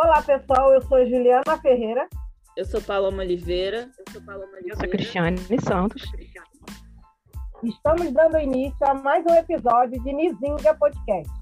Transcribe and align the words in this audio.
Olá, 0.00 0.22
pessoal. 0.22 0.72
Eu 0.72 0.80
sou 0.82 1.04
Juliana 1.04 1.58
Ferreira. 1.60 2.08
Eu 2.56 2.64
sou 2.64 2.80
Paloma 2.80 3.20
Oliveira. 3.20 3.90
Eu 3.98 4.12
sou 4.12 4.22
Paloma 4.22 4.44
Oliveira. 4.52 4.68
Eu 4.68 4.76
sou 4.76 4.88
Cristiane 4.88 5.38
Santos. 5.60 6.04
Estamos 7.64 8.12
dando 8.12 8.38
início 8.38 8.86
a 8.86 8.94
mais 8.94 9.26
um 9.26 9.34
episódio 9.34 10.00
de 10.00 10.12
Nizinga 10.12 10.72
Podcast. 10.76 11.34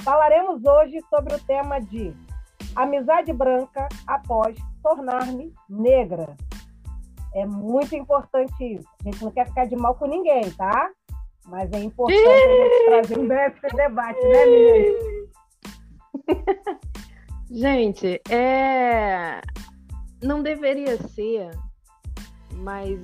Falaremos 0.00 0.64
hoje 0.64 0.98
sobre 1.10 1.34
o 1.34 1.40
tema 1.40 1.80
de 1.80 2.14
amizade 2.74 3.30
branca 3.30 3.86
após 4.06 4.56
tornar-me 4.82 5.52
negra. 5.68 6.34
É 7.34 7.44
muito 7.44 7.94
importante 7.94 8.54
isso. 8.64 8.88
A 9.04 9.10
gente 9.10 9.22
não 9.22 9.30
quer 9.30 9.48
ficar 9.48 9.66
de 9.66 9.76
mal 9.76 9.94
com 9.96 10.06
ninguém, 10.06 10.50
tá? 10.52 10.90
Mas 11.46 11.70
é 11.72 11.80
importante 11.80 12.26
a 12.26 12.64
gente 12.64 12.84
trazer 12.86 13.18
um 13.18 13.30
esse 13.30 13.76
debate, 13.76 14.28
né, 14.28 14.46
minha 14.46 15.18
Gente, 17.50 18.20
é... 18.28 19.40
não 20.22 20.42
deveria 20.42 20.98
ser, 21.08 21.50
mas 22.52 22.98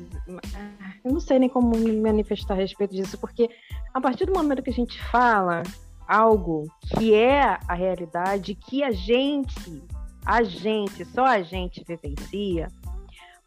eu 1.03 1.13
não 1.13 1.21
sei 1.21 1.39
nem 1.39 1.49
como 1.49 1.77
me 1.77 1.93
manifestar 1.99 2.55
a 2.55 2.59
respeito 2.59 2.95
disso, 2.95 3.19
porque 3.19 3.49
a 3.93 4.01
partir 4.01 4.27
do 4.27 4.35
momento 4.35 4.63
que 4.63 4.71
a 4.71 4.75
gente 4.75 5.03
fala 5.05 5.63
algo 6.07 6.67
que 6.81 7.15
é 7.15 7.59
a 7.67 7.75
realidade, 7.75 8.55
que 8.55 8.85
a 8.85 8.93
gente, 8.93 9.83
a 10.27 10.43
gente, 10.43 11.05
só 11.07 11.25
a 11.25 11.41
gente 11.41 11.83
vivencia, 11.87 12.69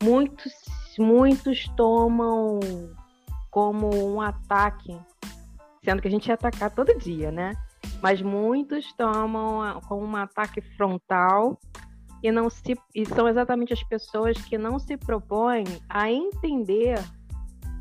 muitos, 0.01 0.53
muitos 0.97 1.67
tomam 1.75 2.59
como 3.51 3.89
um 3.95 4.19
ataque, 4.19 4.97
sendo 5.83 6.01
que 6.01 6.07
a 6.07 6.11
gente 6.11 6.27
ia 6.27 6.33
atacar 6.33 6.71
todo 6.71 6.97
dia, 6.97 7.31
né? 7.31 7.53
Mas 8.01 8.21
muitos 8.21 8.93
tomam 8.93 9.81
como 9.87 10.05
um 10.05 10.15
ataque 10.15 10.61
frontal 10.61 11.59
e 12.21 12.31
não 12.31 12.49
se 12.49 12.75
e 12.95 13.05
são 13.05 13.27
exatamente 13.27 13.73
as 13.73 13.83
pessoas 13.83 14.37
que 14.37 14.57
não 14.57 14.79
se 14.79 14.97
propõem 14.97 15.63
a 15.89 16.11
entender, 16.11 16.99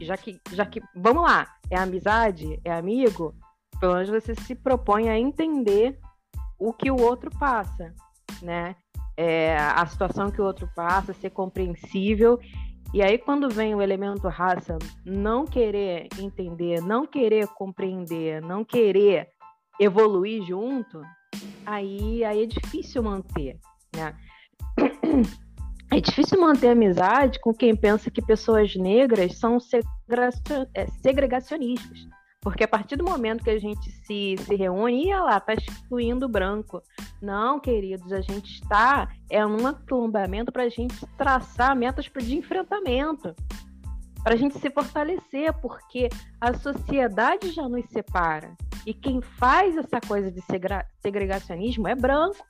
já 0.00 0.17
que 0.17 0.41
já 0.53 0.64
que 0.64 0.81
vamos 0.95 1.23
lá, 1.23 1.47
é 1.70 1.78
amizade, 1.78 2.61
é 2.64 2.73
amigo, 2.73 3.34
pelo 3.81 3.95
menos 3.95 4.08
você 4.08 4.34
se 4.34 4.55
propõe 4.55 5.08
a 5.08 5.19
entender 5.19 5.98
o 6.58 6.73
que 6.73 6.91
o 6.91 7.01
outro 7.01 7.30
passa, 7.39 7.95
né? 8.42 8.77
É, 9.17 9.56
a 9.56 9.84
situação 9.86 10.30
que 10.30 10.41
o 10.41 10.45
outro 10.45 10.69
passa, 10.75 11.14
ser 11.14 11.30
compreensível. 11.30 12.39
E 12.92 13.03
aí, 13.03 13.19
quando 13.19 13.48
vem 13.48 13.75
o 13.75 13.83
elemento 13.83 14.28
raça, 14.28 14.78
não 15.05 15.45
querer 15.45 16.08
entender, 16.19 16.80
não 16.80 17.06
querer 17.06 17.47
compreender, 17.48 18.41
não 18.42 18.64
querer 18.64 19.28
evoluir 19.81 20.45
junto, 20.45 21.03
aí, 21.65 22.25
aí 22.25 22.43
é 22.43 22.47
difícil 22.47 23.03
manter, 23.03 23.59
né? 23.95 24.15
É 25.89 26.01
difícil 26.01 26.41
manter 26.41 26.71
amizade 26.71 27.39
com 27.41 27.55
quem 27.55 27.75
pensa 27.75 28.11
que 28.11 28.21
pessoas 28.21 28.75
negras 28.75 29.39
são 29.39 29.57
é, 30.75 30.87
segregacionistas. 31.01 32.09
Porque 32.41 32.65
a 32.65 32.69
partir 32.69 32.97
do 32.97 33.05
momento 33.05 33.43
que 33.43 33.51
a 33.51 33.59
gente 33.59 33.91
se, 33.91 34.37
se 34.39 34.55
reúne, 34.55 35.07
ia 35.07 35.23
lá, 35.23 35.41
tá 35.41 35.55
excluindo 35.55 36.27
o 36.27 36.29
branco. 36.29 36.83
Não, 37.21 37.59
queridos, 37.59 38.13
a 38.13 38.21
gente 38.21 38.63
está 38.63 39.09
é 39.31 39.45
um 39.47 39.67
aquilombamento 39.67 40.53
para 40.53 40.65
a 40.65 40.69
gente 40.69 40.95
traçar 41.17 41.75
metas 41.75 42.05
de 42.05 42.37
enfrentamento, 42.37 43.35
para 44.23 44.35
a 44.35 44.37
gente 44.37 44.59
se 44.59 44.71
fortalecer, 44.71 45.53
porque 45.61 46.09
a 46.41 46.53
sociedade 46.55 47.51
já 47.51 47.69
nos 47.69 47.85
separa. 47.87 48.57
E 48.87 48.95
quem 48.95 49.20
faz 49.20 49.77
essa 49.77 50.01
coisa 50.01 50.31
de 50.31 50.41
segregacionismo 51.03 51.89
é 51.89 51.95
branco, 51.95 52.47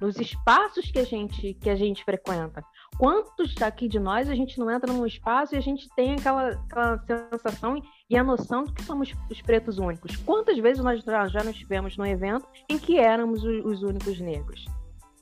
nos 0.00 0.18
espaços 0.18 0.90
que 0.90 0.98
a 0.98 1.04
gente, 1.04 1.54
que 1.54 1.68
a 1.68 1.74
gente 1.74 2.04
frequenta. 2.04 2.62
Quantos 2.98 3.54
daqui 3.54 3.88
de 3.88 3.98
nós 3.98 4.28
a 4.28 4.34
gente 4.34 4.58
não 4.58 4.70
entra 4.70 4.92
num 4.92 5.06
espaço 5.06 5.54
e 5.54 5.58
a 5.58 5.60
gente 5.60 5.88
tem 5.96 6.14
aquela, 6.14 6.50
aquela 6.70 7.32
sensação 7.32 7.82
e 8.08 8.16
a 8.16 8.22
noção 8.22 8.64
de 8.64 8.72
que 8.72 8.84
somos 8.84 9.12
os 9.30 9.42
pretos 9.42 9.78
únicos. 9.78 10.16
Quantas 10.16 10.58
vezes 10.58 10.82
nós 10.82 11.02
já 11.02 11.42
nos 11.42 11.56
tivemos 11.56 11.96
num 11.96 12.06
evento 12.06 12.46
em 12.68 12.78
que 12.78 12.98
éramos 12.98 13.42
os 13.42 13.82
únicos 13.82 14.20
negros? 14.20 14.64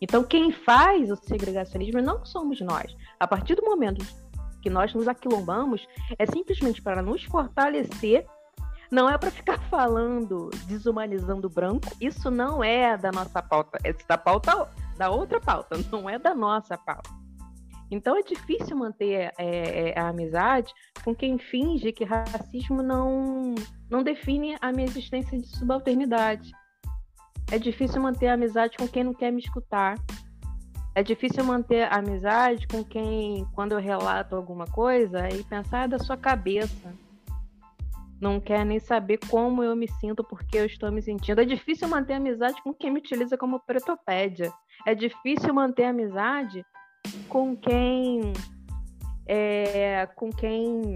Então, 0.01 0.23
quem 0.23 0.53
faz 0.53 1.11
o 1.11 1.17
segregacionismo 1.17 2.03
não 2.03 2.25
somos 2.25 2.61
nós. 2.61 2.95
A 3.19 3.27
partir 3.27 3.55
do 3.55 3.65
momento 3.65 4.05
que 4.61 4.69
nós 4.69 4.93
nos 4.93 5.09
aquilombamos, 5.09 5.87
é 6.19 6.27
simplesmente 6.27 6.83
para 6.83 7.01
nos 7.01 7.25
fortalecer, 7.25 8.27
não 8.91 9.09
é 9.09 9.17
para 9.19 9.31
ficar 9.31 9.59
falando, 9.69 10.51
desumanizando 10.67 11.47
o 11.47 11.51
branco. 11.51 11.89
Isso 12.01 12.31
não 12.31 12.63
é 12.63 12.97
da 12.97 13.11
nossa 13.11 13.43
pauta, 13.43 13.79
é 13.85 13.93
da 14.07 14.19
pauta 14.19 14.69
da 14.97 15.11
outra 15.11 15.41
pauta, 15.41 15.77
não 15.91 16.09
é 16.09 16.19
da 16.19 16.35
nossa 16.35 16.77
pauta. 16.77 17.11
Então 17.91 18.17
é 18.17 18.23
difícil 18.23 18.77
manter 18.77 19.33
é, 19.39 19.91
é, 19.95 19.99
a 19.99 20.09
amizade 20.09 20.73
com 21.05 21.15
quem 21.15 21.39
finge 21.39 21.93
que 21.93 22.05
racismo 22.05 22.83
não, 22.83 23.55
não 23.89 24.03
define 24.03 24.57
a 24.61 24.73
minha 24.73 24.87
existência 24.87 25.39
de 25.39 25.47
subalternidade. 25.47 26.51
É 27.53 27.59
difícil 27.59 28.03
manter 28.03 28.27
a 28.27 28.35
amizade 28.35 28.77
com 28.77 28.89
quem 28.89 29.05
não 29.05 29.15
quer 29.15 29.31
me 29.31 29.41
escutar. 29.41 29.95
É 30.97 31.03
difícil 31.03 31.45
manter 31.45 31.83
a 31.83 31.99
amizade 31.99 32.67
com 32.67 32.83
quem, 32.83 33.47
quando 33.55 33.73
eu 33.73 33.79
relato 33.79 34.35
alguma 34.35 34.65
coisa, 34.67 35.29
e 35.29 35.45
pensar 35.45 35.83
ah, 35.83 35.87
da 35.87 35.99
sua 35.99 36.17
cabeça. 36.17 36.93
Não 38.21 38.41
quer 38.41 38.65
nem 38.65 38.79
saber 38.79 39.19
como 39.29 39.63
eu 39.63 39.77
me 39.77 39.89
sinto, 39.89 40.25
porque 40.25 40.57
eu 40.59 40.67
estou 40.67 40.91
me 40.91 41.03
sentindo. 41.03 41.41
É 41.41 41.45
difícil 41.45 41.87
manter 41.89 42.15
amizade 42.15 42.63
com 42.63 42.73
quem 42.73 42.91
me 42.91 43.01
utiliza 43.01 43.37
como 43.37 43.61
pretopédia. 43.61 44.51
É 44.87 44.95
difícil 44.95 45.53
manter 45.53 45.85
amizade 45.85 46.65
com 47.29 47.57
quem 47.57 48.33
é, 49.27 50.07
com 50.17 50.31
quem 50.31 50.95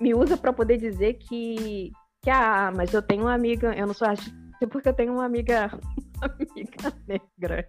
me 0.00 0.14
usa 0.14 0.36
para 0.36 0.52
poder 0.52 0.76
dizer 0.76 1.14
que 1.14 1.90
que 2.22 2.30
ah, 2.30 2.72
mas 2.74 2.92
eu 2.92 3.00
tenho 3.00 3.22
uma 3.22 3.34
amiga, 3.34 3.72
eu 3.74 3.86
não 3.86 3.94
sou 3.94 4.08
artista 4.08 4.34
porque 4.70 4.88
eu 4.88 4.94
tenho 4.94 5.12
uma 5.12 5.24
amiga 5.24 5.70
amiga 6.20 6.92
negra. 7.06 7.68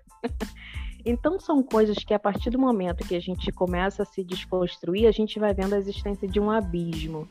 Então 1.09 1.39
são 1.39 1.63
coisas 1.63 1.97
que 2.03 2.13
a 2.13 2.19
partir 2.19 2.49
do 2.49 2.59
momento 2.59 3.07
que 3.07 3.15
a 3.15 3.19
gente 3.19 3.49
começa 3.49 4.03
a 4.03 4.05
se 4.05 4.25
desconstruir, 4.25 5.07
a 5.07 5.11
gente 5.11 5.39
vai 5.39 5.53
vendo 5.53 5.73
a 5.73 5.77
existência 5.77 6.27
de 6.27 6.37
um 6.37 6.51
abismo. 6.51 7.25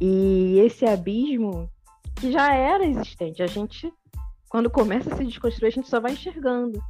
E 0.00 0.58
esse 0.60 0.86
abismo 0.86 1.70
que 2.16 2.32
já 2.32 2.54
era 2.54 2.86
existente, 2.86 3.42
a 3.42 3.46
gente 3.46 3.92
quando 4.48 4.70
começa 4.70 5.12
a 5.12 5.16
se 5.18 5.24
desconstruir, 5.24 5.68
a 5.68 5.70
gente 5.70 5.88
só 5.88 6.00
vai 6.00 6.12
enxergando. 6.12 6.82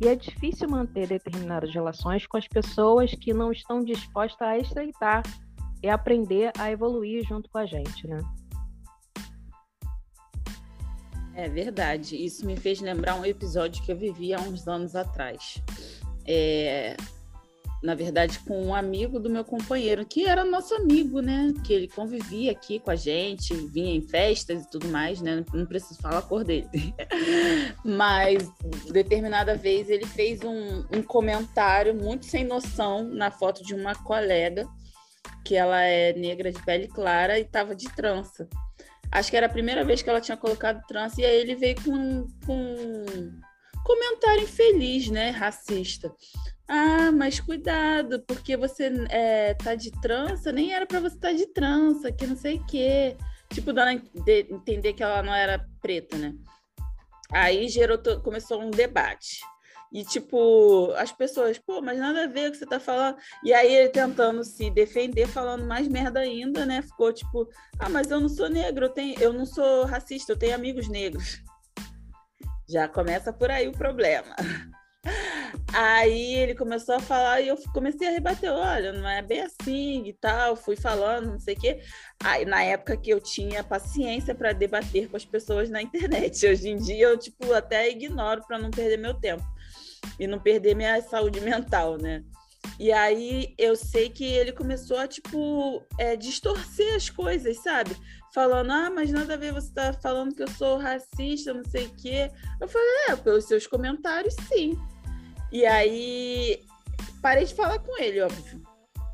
E 0.00 0.08
é 0.08 0.16
difícil 0.16 0.68
manter 0.70 1.06
determinadas 1.06 1.72
relações 1.72 2.26
com 2.26 2.38
as 2.38 2.48
pessoas 2.48 3.14
que 3.14 3.34
não 3.34 3.52
estão 3.52 3.84
dispostas 3.84 4.48
a 4.48 4.58
estreitar 4.58 5.22
e 5.82 5.88
aprender 5.88 6.50
a 6.58 6.70
evoluir 6.70 7.24
junto 7.24 7.48
com 7.50 7.58
a 7.58 7.66
gente, 7.66 8.08
né? 8.08 8.18
É 11.36 11.48
verdade. 11.48 12.16
Isso 12.16 12.46
me 12.46 12.56
fez 12.56 12.80
lembrar 12.80 13.16
um 13.16 13.24
episódio 13.24 13.82
que 13.82 13.92
eu 13.92 13.96
vivi 13.96 14.32
há 14.32 14.40
uns 14.40 14.66
anos 14.68 14.94
atrás. 14.94 15.62
É, 16.26 16.96
na 17.84 17.94
verdade, 17.94 18.38
com 18.38 18.68
um 18.68 18.74
amigo 18.74 19.20
do 19.20 19.28
meu 19.28 19.44
companheiro, 19.44 20.06
que 20.06 20.24
era 20.26 20.42
nosso 20.42 20.74
amigo, 20.74 21.20
né? 21.20 21.52
Que 21.66 21.72
ele 21.74 21.86
convivia 21.86 22.50
aqui 22.50 22.78
com 22.78 22.90
a 22.90 22.96
gente, 22.96 23.52
vinha 23.54 23.94
em 23.94 24.00
festas 24.00 24.62
e 24.62 24.70
tudo 24.70 24.88
mais, 24.88 25.20
né? 25.20 25.44
Não 25.52 25.66
preciso 25.66 26.00
falar 26.00 26.18
a 26.18 26.22
cor 26.22 26.44
dele. 26.44 26.66
Mas, 27.84 28.50
determinada 28.90 29.54
vez, 29.54 29.90
ele 29.90 30.06
fez 30.06 30.40
um, 30.42 30.84
um 30.96 31.02
comentário 31.02 31.94
muito 31.94 32.24
sem 32.24 32.42
noção 32.42 33.04
na 33.04 33.30
foto 33.30 33.62
de 33.62 33.74
uma 33.74 33.94
colega, 33.94 34.66
que 35.44 35.54
ela 35.54 35.82
é 35.82 36.14
negra 36.14 36.50
de 36.50 36.64
pele 36.64 36.88
clara 36.88 37.38
e 37.38 37.42
estava 37.42 37.74
de 37.74 37.84
trança. 37.94 38.48
Acho 39.10 39.30
que 39.30 39.36
era 39.36 39.46
a 39.46 39.50
primeira 39.50 39.84
vez 39.84 40.02
que 40.02 40.10
ela 40.10 40.20
tinha 40.20 40.36
colocado 40.36 40.84
trança, 40.86 41.20
e 41.20 41.24
aí 41.24 41.36
ele 41.36 41.54
veio 41.54 41.76
com, 41.82 42.26
com 42.46 42.54
um 42.54 43.40
comentário 43.84 44.42
infeliz, 44.42 45.08
né? 45.08 45.30
Racista. 45.30 46.12
Ah, 46.66 47.12
mas 47.12 47.40
cuidado, 47.40 48.24
porque 48.26 48.56
você 48.56 48.90
é, 49.10 49.54
tá 49.54 49.74
de 49.74 49.90
trança, 50.00 50.50
nem 50.50 50.72
era 50.72 50.86
para 50.86 51.00
você 51.00 51.14
estar 51.14 51.28
tá 51.28 51.34
de 51.34 51.46
trança, 51.46 52.10
que 52.10 52.26
não 52.26 52.36
sei 52.36 52.56
o 52.56 52.66
quê. 52.66 53.16
Tipo, 53.52 53.72
dando 53.72 53.88
a 53.88 53.92
entender 53.92 54.94
que 54.94 55.02
ela 55.02 55.22
não 55.22 55.34
era 55.34 55.64
preta, 55.80 56.16
né? 56.16 56.34
Aí 57.30 57.68
gerou, 57.68 57.98
começou 58.22 58.62
um 58.62 58.70
debate. 58.70 59.40
E, 59.92 60.04
tipo, 60.04 60.92
as 60.96 61.12
pessoas, 61.12 61.56
pô, 61.58 61.80
mas 61.80 61.98
nada 61.98 62.24
a 62.24 62.26
ver 62.26 62.48
o 62.48 62.52
que 62.52 62.58
você 62.58 62.66
tá 62.66 62.80
falando. 62.80 63.16
E 63.44 63.52
aí 63.52 63.72
ele 63.72 63.88
tentando 63.88 64.42
se 64.42 64.68
defender, 64.70 65.28
falando 65.28 65.64
mais 65.64 65.86
merda 65.86 66.20
ainda, 66.20 66.66
né? 66.66 66.82
Ficou 66.82 67.12
tipo, 67.12 67.48
ah, 67.78 67.88
mas 67.88 68.10
eu 68.10 68.20
não 68.20 68.28
sou 68.28 68.48
negro, 68.48 68.86
eu, 68.86 68.90
tenho, 68.90 69.20
eu 69.20 69.32
não 69.32 69.46
sou 69.46 69.84
racista, 69.84 70.32
eu 70.32 70.36
tenho 70.36 70.54
amigos 70.54 70.88
negros. 70.88 71.40
Já 72.68 72.88
começa 72.88 73.32
por 73.32 73.50
aí 73.50 73.68
o 73.68 73.72
problema. 73.72 74.34
Aí 75.72 76.34
ele 76.34 76.54
começou 76.54 76.94
a 76.94 77.00
falar 77.00 77.40
e 77.40 77.48
eu 77.48 77.56
comecei 77.72 78.08
a 78.08 78.10
rebater, 78.10 78.50
olha, 78.50 78.92
não 78.92 79.08
é 79.08 79.20
bem 79.20 79.42
assim 79.42 80.04
e 80.06 80.12
tal, 80.12 80.56
fui 80.56 80.76
falando, 80.76 81.32
não 81.32 81.38
sei 81.38 81.54
o 81.54 81.60
quê. 81.60 81.80
Aí, 82.22 82.44
na 82.44 82.62
época 82.62 82.96
que 82.96 83.10
eu 83.10 83.20
tinha 83.20 83.62
paciência 83.62 84.34
para 84.34 84.52
debater 84.52 85.08
com 85.08 85.16
as 85.16 85.24
pessoas 85.24 85.68
na 85.68 85.82
internet. 85.82 86.46
Hoje 86.46 86.68
em 86.68 86.76
dia 86.76 87.06
eu, 87.06 87.18
tipo, 87.18 87.52
até 87.52 87.90
ignoro 87.90 88.42
para 88.46 88.58
não 88.58 88.70
perder 88.70 88.98
meu 88.98 89.14
tempo 89.14 89.44
e 90.18 90.26
não 90.26 90.38
perder 90.38 90.74
minha 90.74 91.00
saúde 91.02 91.40
mental, 91.42 91.96
né? 91.96 92.24
E 92.78 92.90
aí 92.90 93.54
eu 93.58 93.76
sei 93.76 94.08
que 94.08 94.24
ele 94.24 94.52
começou 94.52 94.96
a, 94.96 95.06
tipo, 95.06 95.82
é, 95.98 96.16
distorcer 96.16 96.94
as 96.94 97.08
coisas, 97.08 97.58
sabe? 97.58 97.96
Falando, 98.32 98.72
ah, 98.72 98.90
mas 98.90 99.12
nada 99.12 99.34
a 99.34 99.36
ver, 99.36 99.52
você 99.52 99.72
tá 99.72 99.92
falando 99.92 100.34
que 100.34 100.42
eu 100.42 100.50
sou 100.50 100.78
racista, 100.78 101.54
não 101.54 101.64
sei 101.64 101.86
o 101.86 101.94
quê. 101.94 102.30
Eu 102.60 102.66
falei, 102.66 102.88
é, 103.10 103.16
pelos 103.16 103.44
seus 103.44 103.66
comentários, 103.66 104.34
sim. 104.48 104.76
E 105.52 105.64
aí 105.64 106.64
parei 107.22 107.44
de 107.44 107.54
falar 107.54 107.78
com 107.78 108.02
ele, 108.02 108.20
óbvio, 108.20 108.60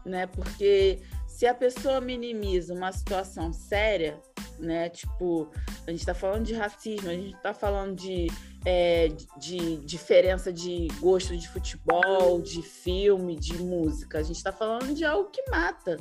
né? 0.07 0.27
Porque 0.27 1.01
se 1.29 1.47
a 1.47 1.55
pessoa 1.55 2.01
minimiza 2.01 2.73
uma 2.73 2.93
situação 2.93 3.53
séria, 3.53 4.21
né? 4.61 4.89
Tipo, 4.89 5.51
a 5.87 5.91
gente 5.91 6.05
tá 6.05 6.15
falando 6.15 6.45
de 6.45 6.55
racismo, 6.55 7.09
a 7.11 7.15
gente 7.15 7.37
tá 7.43 7.53
falando 7.53 7.95
de 7.97 8.29
é, 8.65 9.09
de 9.39 9.77
diferença 9.79 10.53
de 10.53 10.89
gosto 11.01 11.37
de 11.37 11.49
futebol, 11.49 12.41
de 12.41 12.63
filme, 12.63 13.37
de 13.37 13.55
música. 13.55 14.19
A 14.19 14.23
gente 14.23 14.37
está 14.37 14.53
falando 14.53 14.95
de 14.95 15.05
algo 15.05 15.31
que 15.31 15.43
mata. 15.51 15.97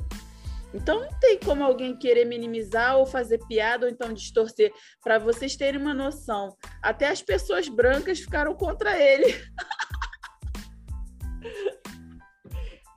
Então 0.72 1.00
não 1.00 1.18
tem 1.18 1.38
como 1.38 1.64
alguém 1.64 1.96
querer 1.96 2.24
minimizar 2.24 2.96
ou 2.96 3.04
fazer 3.04 3.38
piada 3.46 3.86
ou 3.86 3.92
então 3.92 4.12
distorcer. 4.12 4.72
Para 5.02 5.18
vocês 5.18 5.56
terem 5.56 5.80
uma 5.80 5.94
noção, 5.94 6.56
até 6.82 7.08
as 7.08 7.20
pessoas 7.22 7.68
brancas 7.68 8.20
ficaram 8.20 8.54
contra 8.54 8.96
ele. 8.98 9.34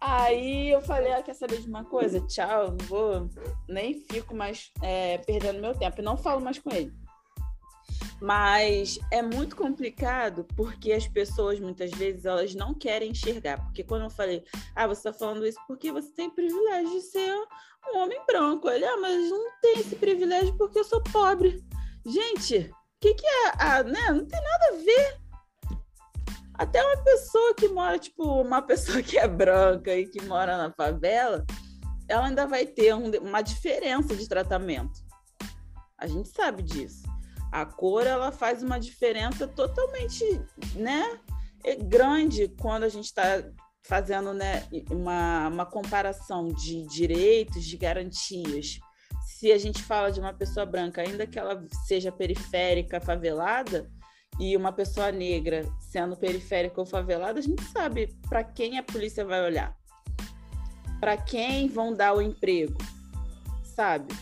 Aí 0.05 0.69
eu 0.69 0.81
falei, 0.81 1.13
ah, 1.13 1.23
quer 1.23 1.33
saber 1.33 1.61
de 1.61 1.69
uma 1.69 1.85
coisa? 1.85 2.19
Tchau, 2.27 2.71
não 2.71 2.85
vou, 2.87 3.29
nem 3.69 3.93
fico 3.93 4.35
mais 4.35 4.69
é, 4.81 5.17
perdendo 5.19 5.61
meu 5.61 5.73
tempo. 5.73 6.01
Não 6.01 6.17
falo 6.17 6.41
mais 6.41 6.59
com 6.59 6.69
ele. 6.71 6.91
Mas 8.21 8.99
é 9.09 9.21
muito 9.21 9.55
complicado 9.55 10.45
porque 10.57 10.91
as 10.91 11.07
pessoas 11.07 11.57
muitas 11.57 11.89
vezes 11.91 12.25
elas 12.25 12.53
não 12.53 12.73
querem 12.73 13.11
enxergar. 13.11 13.63
Porque 13.63 13.81
quando 13.81 14.03
eu 14.03 14.09
falei, 14.09 14.43
ah, 14.75 14.87
você 14.87 15.07
está 15.07 15.13
falando 15.13 15.47
isso 15.47 15.59
porque 15.67 15.89
você 15.89 16.11
tem 16.11 16.29
privilégio 16.29 16.91
de 16.91 17.01
ser 17.01 17.33
um 17.87 17.99
homem 17.99 18.21
branco. 18.27 18.69
Ele, 18.69 18.83
ah, 18.83 18.97
mas 18.97 19.29
não 19.29 19.51
tem 19.61 19.79
esse 19.79 19.95
privilégio 19.95 20.53
porque 20.57 20.79
eu 20.79 20.83
sou 20.83 21.01
pobre. 21.01 21.63
Gente, 22.05 22.57
o 22.57 22.75
que, 22.99 23.13
que 23.13 23.25
é? 23.25 23.53
Ah, 23.57 23.81
né? 23.81 24.11
Não 24.11 24.25
tem 24.25 24.41
nada 24.41 24.65
a 24.67 24.83
ver. 24.83 25.22
Até 26.63 26.81
uma 26.81 27.03
pessoa 27.03 27.53
que 27.53 27.67
mora, 27.67 27.99
tipo, 27.99 28.23
uma 28.41 28.61
pessoa 28.61 29.03
que 29.03 29.17
é 29.17 29.27
branca 29.27 29.93
e 29.93 30.07
que 30.07 30.23
mora 30.23 30.57
na 30.57 30.71
favela, 30.71 31.45
ela 32.07 32.27
ainda 32.27 32.47
vai 32.47 32.65
ter 32.65 32.95
um, 32.95 33.11
uma 33.17 33.41
diferença 33.41 34.15
de 34.15 34.29
tratamento. 34.29 35.01
A 35.97 36.07
gente 36.07 36.29
sabe 36.29 36.63
disso. 36.63 37.03
A 37.51 37.65
cor 37.65 38.07
ela 38.07 38.31
faz 38.31 38.63
uma 38.63 38.79
diferença 38.79 39.45
totalmente, 39.45 40.23
né, 40.73 41.19
grande 41.85 42.47
quando 42.61 42.83
a 42.83 42.89
gente 42.89 43.05
está 43.05 43.43
fazendo 43.85 44.33
né, 44.33 44.65
uma, 44.89 45.49
uma 45.49 45.65
comparação 45.65 46.47
de 46.47 46.87
direitos, 46.87 47.65
de 47.65 47.75
garantias. 47.75 48.79
Se 49.25 49.51
a 49.51 49.57
gente 49.57 49.83
fala 49.83 50.13
de 50.13 50.21
uma 50.21 50.33
pessoa 50.33 50.65
branca, 50.65 51.01
ainda 51.01 51.27
que 51.27 51.37
ela 51.37 51.61
seja 51.85 52.09
periférica, 52.09 53.01
favelada, 53.01 53.91
e 54.39 54.55
uma 54.57 54.71
pessoa 54.71 55.11
negra 55.11 55.65
sendo 55.79 56.15
periférica 56.15 56.79
ou 56.79 56.85
favelada, 56.85 57.39
a 57.39 57.43
gente 57.43 57.63
sabe 57.65 58.07
para 58.27 58.43
quem 58.43 58.77
a 58.77 58.83
polícia 58.83 59.23
vai 59.23 59.43
olhar, 59.43 59.75
para 60.99 61.17
quem 61.17 61.67
vão 61.67 61.93
dar 61.93 62.13
o 62.13 62.21
emprego, 62.21 62.77
sabe? 63.63 64.13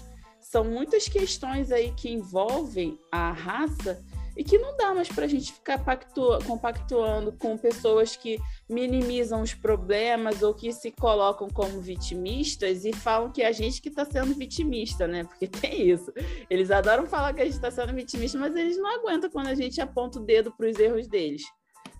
são 0.51 0.65
muitas 0.65 1.07
questões 1.07 1.71
aí 1.71 1.93
que 1.93 2.11
envolvem 2.11 2.99
a 3.09 3.31
raça 3.31 4.03
e 4.35 4.43
que 4.43 4.57
não 4.57 4.75
dá 4.77 4.93
mais 4.93 5.09
para 5.09 5.25
a 5.25 5.27
gente 5.27 5.53
ficar 5.53 5.83
pactua, 5.83 6.39
compactuando 6.43 7.31
com 7.33 7.57
pessoas 7.57 8.15
que 8.15 8.39
minimizam 8.69 9.41
os 9.41 9.53
problemas 9.53 10.41
ou 10.41 10.53
que 10.53 10.71
se 10.71 10.91
colocam 10.91 11.49
como 11.49 11.81
vitimistas 11.81 12.85
e 12.85 12.93
falam 12.93 13.31
que 13.31 13.41
é 13.41 13.47
a 13.47 13.51
gente 13.51 13.81
que 13.81 13.89
está 13.89 14.05
sendo 14.05 14.33
vitimista, 14.33 15.07
né? 15.07 15.23
Porque 15.23 15.47
tem 15.49 15.89
isso. 15.89 16.11
Eles 16.49 16.71
adoram 16.71 17.05
falar 17.05 17.33
que 17.33 17.41
a 17.41 17.45
gente 17.45 17.55
está 17.55 17.71
sendo 17.71 17.93
vitimista, 17.93 18.37
mas 18.37 18.55
eles 18.55 18.77
não 18.77 18.89
aguentam 18.99 19.29
quando 19.29 19.47
a 19.47 19.55
gente 19.55 19.81
aponta 19.81 20.19
o 20.19 20.23
dedo 20.23 20.51
para 20.51 20.69
os 20.69 20.79
erros 20.79 21.07
deles. 21.07 21.43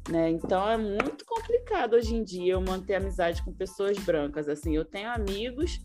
Né? 0.10 0.32
Então 0.32 0.68
é 0.68 0.78
muito 0.78 1.24
complicado 1.26 1.94
hoje 1.94 2.16
em 2.16 2.24
dia 2.24 2.54
eu 2.54 2.62
manter 2.62 2.96
amizade 2.96 3.44
com 3.44 3.54
pessoas 3.54 3.98
brancas. 4.00 4.48
Assim, 4.48 4.76
eu 4.76 4.84
tenho 4.84 5.10
amigos 5.10 5.80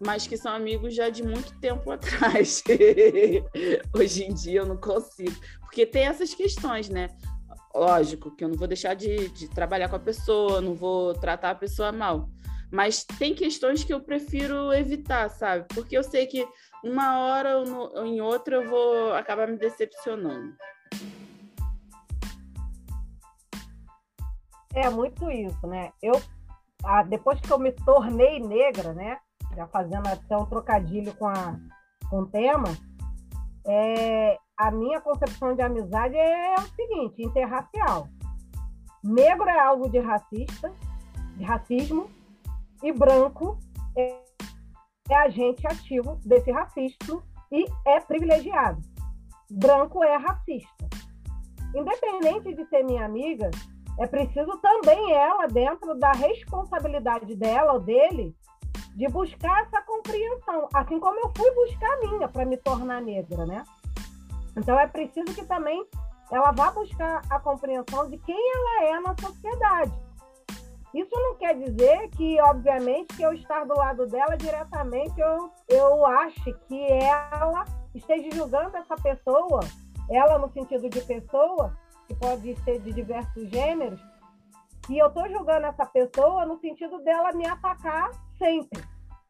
mas 0.00 0.26
que 0.26 0.36
são 0.36 0.52
amigos 0.52 0.94
já 0.94 1.08
de 1.08 1.22
muito 1.22 1.58
tempo 1.60 1.90
atrás. 1.90 2.62
Hoje 3.94 4.24
em 4.24 4.34
dia 4.34 4.60
eu 4.60 4.66
não 4.66 4.76
consigo. 4.76 5.34
Porque 5.60 5.84
tem 5.84 6.04
essas 6.04 6.34
questões, 6.34 6.88
né? 6.88 7.08
Lógico 7.74 8.34
que 8.34 8.44
eu 8.44 8.48
não 8.48 8.56
vou 8.56 8.68
deixar 8.68 8.94
de, 8.94 9.28
de 9.30 9.48
trabalhar 9.48 9.88
com 9.88 9.96
a 9.96 10.00
pessoa, 10.00 10.60
não 10.60 10.74
vou 10.74 11.14
tratar 11.14 11.50
a 11.50 11.54
pessoa 11.54 11.92
mal. 11.92 12.28
Mas 12.70 13.04
tem 13.04 13.34
questões 13.34 13.82
que 13.82 13.92
eu 13.92 14.00
prefiro 14.00 14.72
evitar, 14.72 15.28
sabe? 15.30 15.66
Porque 15.74 15.96
eu 15.96 16.02
sei 16.02 16.26
que 16.26 16.46
uma 16.84 17.18
hora 17.18 17.58
ou, 17.58 17.64
no, 17.64 17.80
ou 17.98 18.06
em 18.06 18.20
outra 18.20 18.56
eu 18.56 18.68
vou 18.68 19.12
acabar 19.14 19.48
me 19.48 19.56
decepcionando. 19.56 20.54
É 24.74 24.88
muito 24.90 25.30
isso, 25.30 25.66
né? 25.66 25.90
Eu, 26.02 26.20
ah, 26.84 27.02
depois 27.02 27.40
que 27.40 27.50
eu 27.50 27.58
me 27.58 27.72
tornei 27.72 28.38
negra, 28.38 28.92
né? 28.92 29.18
Já 29.58 29.66
fazendo 29.66 30.06
até 30.06 30.36
um 30.36 30.46
trocadilho 30.46 31.12
com, 31.16 31.26
a, 31.26 31.58
com 32.08 32.20
o 32.20 32.26
tema, 32.26 32.68
é, 33.66 34.38
a 34.56 34.70
minha 34.70 35.00
concepção 35.00 35.52
de 35.54 35.62
amizade 35.62 36.14
é 36.14 36.54
o 36.54 36.68
seguinte, 36.76 37.22
interracial. 37.24 38.08
Negro 39.02 39.48
é 39.48 39.58
algo 39.58 39.90
de 39.90 39.98
racista, 39.98 40.72
de 41.36 41.42
racismo, 41.42 42.08
e 42.84 42.92
branco 42.92 43.58
é, 43.96 44.22
é 45.10 45.16
agente 45.16 45.66
ativo 45.66 46.20
desse 46.24 46.52
racismo 46.52 47.20
e 47.50 47.64
é 47.84 47.98
privilegiado. 47.98 48.80
Branco 49.50 50.04
é 50.04 50.16
racista. 50.16 50.88
Independente 51.74 52.54
de 52.54 52.64
ser 52.66 52.84
minha 52.84 53.04
amiga, 53.04 53.50
é 53.98 54.06
preciso 54.06 54.56
também 54.58 55.12
ela, 55.12 55.48
dentro 55.48 55.98
da 55.98 56.12
responsabilidade 56.12 57.34
dela 57.34 57.72
ou 57.72 57.80
dele, 57.80 58.36
de 58.98 59.06
buscar 59.06 59.62
essa 59.62 59.80
compreensão, 59.82 60.68
assim 60.74 60.98
como 60.98 61.20
eu 61.20 61.32
fui 61.36 61.48
buscar 61.52 61.88
a 61.88 61.96
minha 61.98 62.28
para 62.28 62.44
me 62.44 62.56
tornar 62.56 63.00
negra, 63.00 63.46
né? 63.46 63.62
Então 64.56 64.76
é 64.76 64.88
preciso 64.88 65.32
que 65.32 65.46
também 65.46 65.86
ela 66.32 66.50
vá 66.50 66.72
buscar 66.72 67.22
a 67.30 67.38
compreensão 67.38 68.10
de 68.10 68.18
quem 68.18 68.36
ela 68.36 68.96
é 68.96 69.00
na 69.00 69.14
sociedade. 69.16 69.92
Isso 70.92 71.14
não 71.14 71.36
quer 71.36 71.54
dizer 71.54 72.08
que, 72.16 72.40
obviamente, 72.40 73.16
que 73.16 73.22
eu 73.22 73.32
estar 73.34 73.64
do 73.66 73.78
lado 73.78 74.04
dela 74.08 74.36
diretamente, 74.36 75.14
eu, 75.20 75.48
eu 75.68 76.04
ache 76.04 76.52
que 76.66 76.82
ela 76.92 77.64
esteja 77.94 78.28
julgando 78.32 78.78
essa 78.78 78.96
pessoa, 78.96 79.60
ela 80.10 80.40
no 80.40 80.50
sentido 80.50 80.88
de 80.88 81.00
pessoa, 81.02 81.72
que 82.08 82.16
pode 82.16 82.56
ser 82.64 82.80
de 82.80 82.92
diversos 82.92 83.48
gêneros, 83.48 84.00
e 84.90 84.98
eu 84.98 85.06
estou 85.06 85.28
julgando 85.28 85.66
essa 85.66 85.86
pessoa 85.86 86.44
no 86.44 86.58
sentido 86.58 86.98
dela 87.04 87.30
me 87.30 87.46
atacar 87.46 88.10
sempre. 88.38 88.82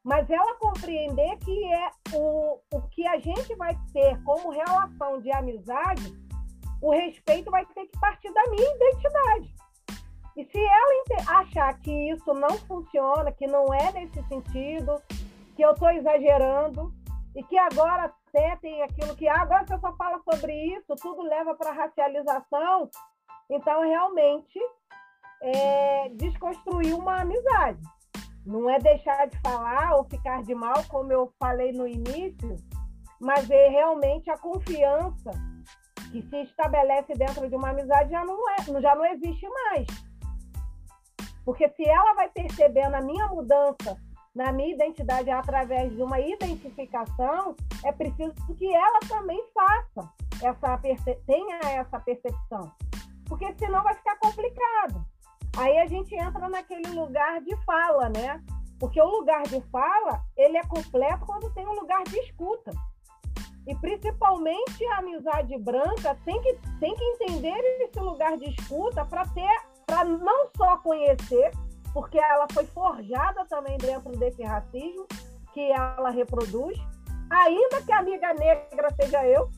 Mas 0.04 0.30
ela 0.30 0.54
compreender 0.58 1.36
que 1.38 1.72
é 1.72 1.90
o, 2.14 2.60
o 2.72 2.82
que 2.90 3.06
a 3.06 3.18
gente 3.18 3.54
vai 3.56 3.76
ter 3.92 4.22
como 4.22 4.50
relação 4.50 5.20
de 5.20 5.30
amizade, 5.32 6.16
o 6.80 6.92
respeito 6.92 7.50
vai 7.50 7.66
ter 7.66 7.86
que 7.86 7.98
partir 7.98 8.32
da 8.32 8.42
minha 8.50 8.74
identidade. 8.76 9.54
E 10.36 10.44
se 10.44 10.58
ela 10.58 11.40
achar 11.40 11.78
que 11.80 11.90
isso 12.10 12.32
não 12.32 12.56
funciona, 12.58 13.32
que 13.32 13.46
não 13.46 13.74
é 13.74 13.92
nesse 13.92 14.22
sentido, 14.28 15.02
que 15.56 15.62
eu 15.62 15.72
estou 15.72 15.90
exagerando, 15.90 16.92
e 17.34 17.42
que 17.42 17.58
agora 17.58 18.12
até 18.28 18.56
tem 18.56 18.82
aquilo 18.82 19.16
que 19.16 19.28
ah, 19.28 19.42
agora 19.42 19.66
você 19.66 19.78
só 19.78 19.92
fala 19.96 20.20
sobre 20.20 20.52
isso, 20.74 20.94
tudo 20.96 21.22
leva 21.22 21.54
para 21.54 21.72
racialização, 21.72 22.88
então 23.50 23.82
realmente 23.82 24.58
é, 25.42 26.08
desconstruir 26.10 26.94
uma 26.94 27.20
amizade. 27.20 27.80
Não 28.48 28.70
é 28.70 28.78
deixar 28.78 29.28
de 29.28 29.38
falar 29.40 29.94
ou 29.94 30.04
ficar 30.04 30.42
de 30.42 30.54
mal, 30.54 30.82
como 30.88 31.12
eu 31.12 31.30
falei 31.38 31.70
no 31.70 31.86
início, 31.86 32.56
mas 33.20 33.50
é 33.50 33.68
realmente 33.68 34.30
a 34.30 34.38
confiança 34.38 35.30
que 36.10 36.22
se 36.22 36.36
estabelece 36.44 37.12
dentro 37.12 37.46
de 37.46 37.54
uma 37.54 37.68
amizade 37.68 38.10
já 38.10 38.24
não, 38.24 38.38
é, 38.52 38.80
já 38.80 38.94
não 38.94 39.04
existe 39.04 39.46
mais. 39.46 39.86
Porque 41.44 41.68
se 41.68 41.86
ela 41.86 42.14
vai 42.14 42.30
percebendo 42.30 42.94
a 42.94 43.02
minha 43.02 43.26
mudança 43.28 44.00
na 44.34 44.50
minha 44.50 44.74
identidade 44.74 45.28
através 45.28 45.94
de 45.94 46.02
uma 46.02 46.18
identificação, 46.18 47.54
é 47.84 47.92
preciso 47.92 48.32
que 48.56 48.74
ela 48.74 49.00
também 49.06 49.44
faça 49.52 50.10
essa 50.42 50.80
tenha 51.26 51.58
essa 51.64 52.00
percepção. 52.00 52.72
Porque 53.26 53.52
senão 53.58 53.82
vai 53.82 53.94
ficar 53.94 54.16
complicado. 54.16 55.04
Aí 55.58 55.76
a 55.78 55.86
gente 55.86 56.14
entra 56.14 56.48
naquele 56.48 56.88
lugar 56.90 57.40
de 57.40 57.56
fala, 57.64 58.08
né? 58.08 58.42
Porque 58.78 59.00
o 59.00 59.06
lugar 59.06 59.42
de 59.42 59.60
fala, 59.72 60.22
ele 60.36 60.56
é 60.56 60.62
completo 60.62 61.26
quando 61.26 61.52
tem 61.52 61.66
um 61.66 61.74
lugar 61.74 62.04
de 62.04 62.16
escuta. 62.20 62.70
E 63.66 63.74
principalmente 63.74 64.84
a 64.86 64.98
amizade 64.98 65.58
branca 65.58 66.16
tem 66.24 66.40
que, 66.40 66.54
tem 66.78 66.94
que 66.94 67.04
entender 67.04 67.58
esse 67.82 68.00
lugar 68.00 68.38
de 68.38 68.48
escuta 68.50 69.04
para 69.04 69.26
ter, 69.26 69.60
para 69.84 70.04
não 70.04 70.48
só 70.56 70.78
conhecer, 70.78 71.50
porque 71.92 72.18
ela 72.18 72.46
foi 72.52 72.64
forjada 72.66 73.44
também 73.46 73.76
dentro 73.76 74.12
desse 74.12 74.42
racismo 74.42 75.06
que 75.52 75.72
ela 75.72 76.10
reproduz, 76.10 76.78
ainda 77.28 77.82
que 77.82 77.92
a 77.92 77.98
amiga 77.98 78.32
negra 78.34 78.88
seja 79.00 79.26
eu, 79.26 79.50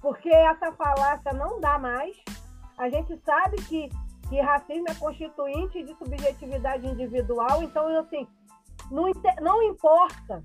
porque 0.00 0.28
essa 0.28 0.70
falácia 0.72 1.32
não 1.32 1.60
dá 1.60 1.78
mais. 1.78 2.14
A 2.78 2.88
gente 2.88 3.16
sabe 3.24 3.56
que, 3.64 3.88
que 4.32 4.40
racismo 4.40 4.86
é 4.88 4.94
constituinte 4.94 5.84
de 5.84 5.94
subjetividade 5.96 6.86
individual, 6.86 7.62
então, 7.62 7.86
assim, 7.98 8.26
não, 8.90 9.04
não 9.42 9.62
importa 9.62 10.42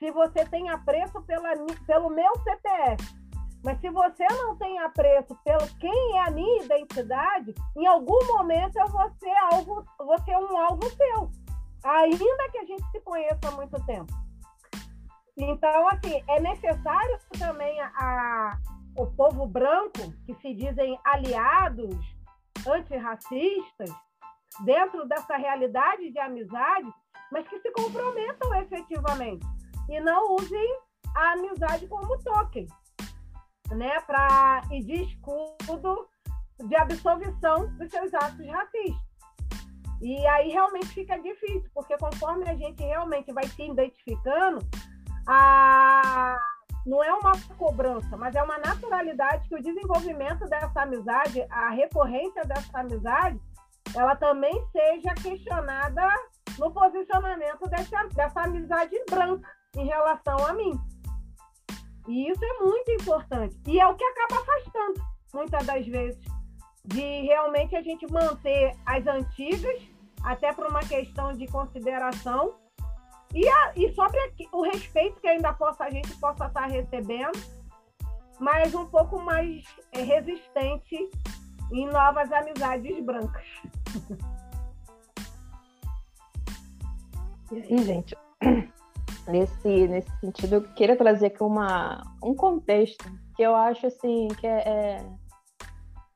se 0.00 0.10
você 0.10 0.44
tem 0.46 0.68
apreço 0.68 1.22
pela, 1.22 1.50
pelo 1.86 2.10
meu 2.10 2.32
CPF. 2.42 3.20
Mas 3.62 3.80
se 3.80 3.88
você 3.88 4.26
não 4.32 4.56
tem 4.56 4.80
apreço 4.80 5.38
pelo 5.44 5.64
quem 5.78 6.16
é 6.16 6.26
a 6.26 6.30
minha 6.32 6.64
identidade, 6.64 7.54
em 7.76 7.86
algum 7.86 8.18
momento 8.26 8.76
eu 8.76 8.88
vou 8.88 9.08
ser, 9.20 9.84
vou 9.98 10.18
ser 10.24 10.36
um 10.36 10.58
alvo 10.58 10.90
seu. 10.90 11.30
Ainda 11.84 12.50
que 12.50 12.58
a 12.58 12.64
gente 12.64 12.84
se 12.90 13.00
conheça 13.02 13.38
há 13.46 13.52
muito 13.52 13.80
tempo. 13.86 14.12
Então, 15.36 15.88
assim, 15.88 16.20
é 16.28 16.40
necessário 16.40 17.18
também 17.38 17.80
a, 17.80 17.86
a 17.96 18.58
o 18.96 19.06
povo 19.06 19.46
branco, 19.46 20.12
que 20.26 20.34
se 20.42 20.52
dizem 20.52 20.98
aliados 21.04 21.96
antirracistas, 22.66 23.90
dentro 24.64 25.06
dessa 25.06 25.36
realidade 25.36 26.10
de 26.10 26.18
amizade, 26.18 26.92
mas 27.30 27.46
que 27.48 27.58
se 27.60 27.70
comprometam 27.72 28.54
efetivamente 28.56 29.46
e 29.88 30.00
não 30.00 30.34
usem 30.34 30.78
a 31.16 31.32
amizade 31.32 31.86
como 31.88 32.18
token, 32.22 32.66
né, 33.70 34.00
para 34.00 34.62
e 34.70 34.82
de 34.82 35.02
escudo 35.04 36.08
de 36.58 36.76
absolvição 36.76 37.72
dos 37.76 37.90
seus 37.90 38.12
atos 38.14 38.46
racistas. 38.46 39.10
E 40.00 40.26
aí 40.28 40.50
realmente 40.50 40.88
fica 40.88 41.18
difícil, 41.18 41.70
porque 41.74 41.96
conforme 41.98 42.48
a 42.48 42.56
gente 42.56 42.82
realmente 42.82 43.32
vai 43.32 43.46
se 43.46 43.62
identificando, 43.62 44.60
a... 45.26 46.38
não 46.86 47.02
é 47.02 47.12
uma 47.12 47.32
cobrança, 47.56 48.16
mas 48.16 48.34
é 48.34 48.42
uma 48.42 48.58
naturalidade 48.58 49.48
que 49.48 49.54
o 49.54 49.62
desenvolvimento 49.62 50.46
dessa 50.48 50.82
amizade, 50.82 51.44
a 51.50 51.70
recorrência 51.70 52.42
dessa 52.44 52.80
amizade, 52.80 53.40
ela 53.94 54.16
também 54.16 54.52
seja 54.72 55.14
questionada 55.14 56.08
no 56.58 56.70
posicionamento 56.70 57.68
dessa, 57.68 58.04
dessa 58.14 58.42
amizade 58.42 58.96
branca 59.08 59.48
em 59.76 59.86
relação 59.86 60.36
a 60.46 60.52
mim. 60.52 60.78
E 62.08 62.28
isso 62.30 62.44
é 62.44 62.64
muito 62.64 62.90
importante. 62.92 63.56
E 63.66 63.78
é 63.78 63.86
o 63.86 63.94
que 63.94 64.04
acaba 64.04 64.40
afastando, 64.40 65.00
muitas 65.32 65.66
das 65.66 65.86
vezes, 65.86 66.20
de 66.84 67.22
realmente 67.22 67.76
a 67.76 67.82
gente 67.82 68.10
manter 68.10 68.74
as 68.86 69.06
antigas, 69.06 69.80
até 70.24 70.52
por 70.52 70.66
uma 70.66 70.80
questão 70.80 71.32
de 71.32 71.46
consideração, 71.46 72.54
e, 73.34 73.48
a, 73.48 73.72
e 73.76 73.92
sobre 73.94 74.18
o 74.52 74.62
respeito 74.62 75.20
que 75.20 75.28
ainda 75.28 75.52
possa, 75.52 75.84
a 75.84 75.90
gente 75.90 76.12
possa 76.16 76.46
estar 76.46 76.66
recebendo, 76.66 77.38
mas 78.38 78.74
um 78.74 78.86
pouco 78.86 79.20
mais 79.20 79.64
é, 79.92 80.02
resistente 80.02 81.10
em 81.72 81.86
novas 81.86 82.30
amizades 82.32 83.04
brancas. 83.04 83.46
E 87.52 87.78
gente, 87.82 88.16
nesse, 89.26 89.88
nesse 89.88 90.10
sentido, 90.20 90.56
eu 90.56 90.62
queria 90.74 90.96
trazer 90.96 91.26
aqui 91.26 91.42
uma, 91.42 92.02
um 92.22 92.34
contexto 92.34 93.04
que 93.36 93.42
eu 93.42 93.54
acho 93.54 93.86
assim 93.86 94.28
que 94.38 94.46
é, 94.46 94.68
é, 94.68 95.06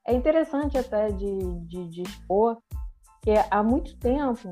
é 0.06 0.14
interessante 0.14 0.78
até 0.78 1.10
de, 1.10 1.60
de, 1.66 1.88
de, 1.88 2.02
expor, 2.02 2.58
que 3.22 3.32
há 3.50 3.62
muito 3.62 3.96
tempo 3.98 4.48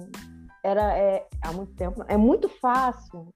era 0.62 0.96
é, 0.96 1.26
há 1.42 1.52
muito 1.52 1.74
tempo 1.74 2.04
é 2.08 2.16
muito 2.16 2.48
fácil 2.48 3.28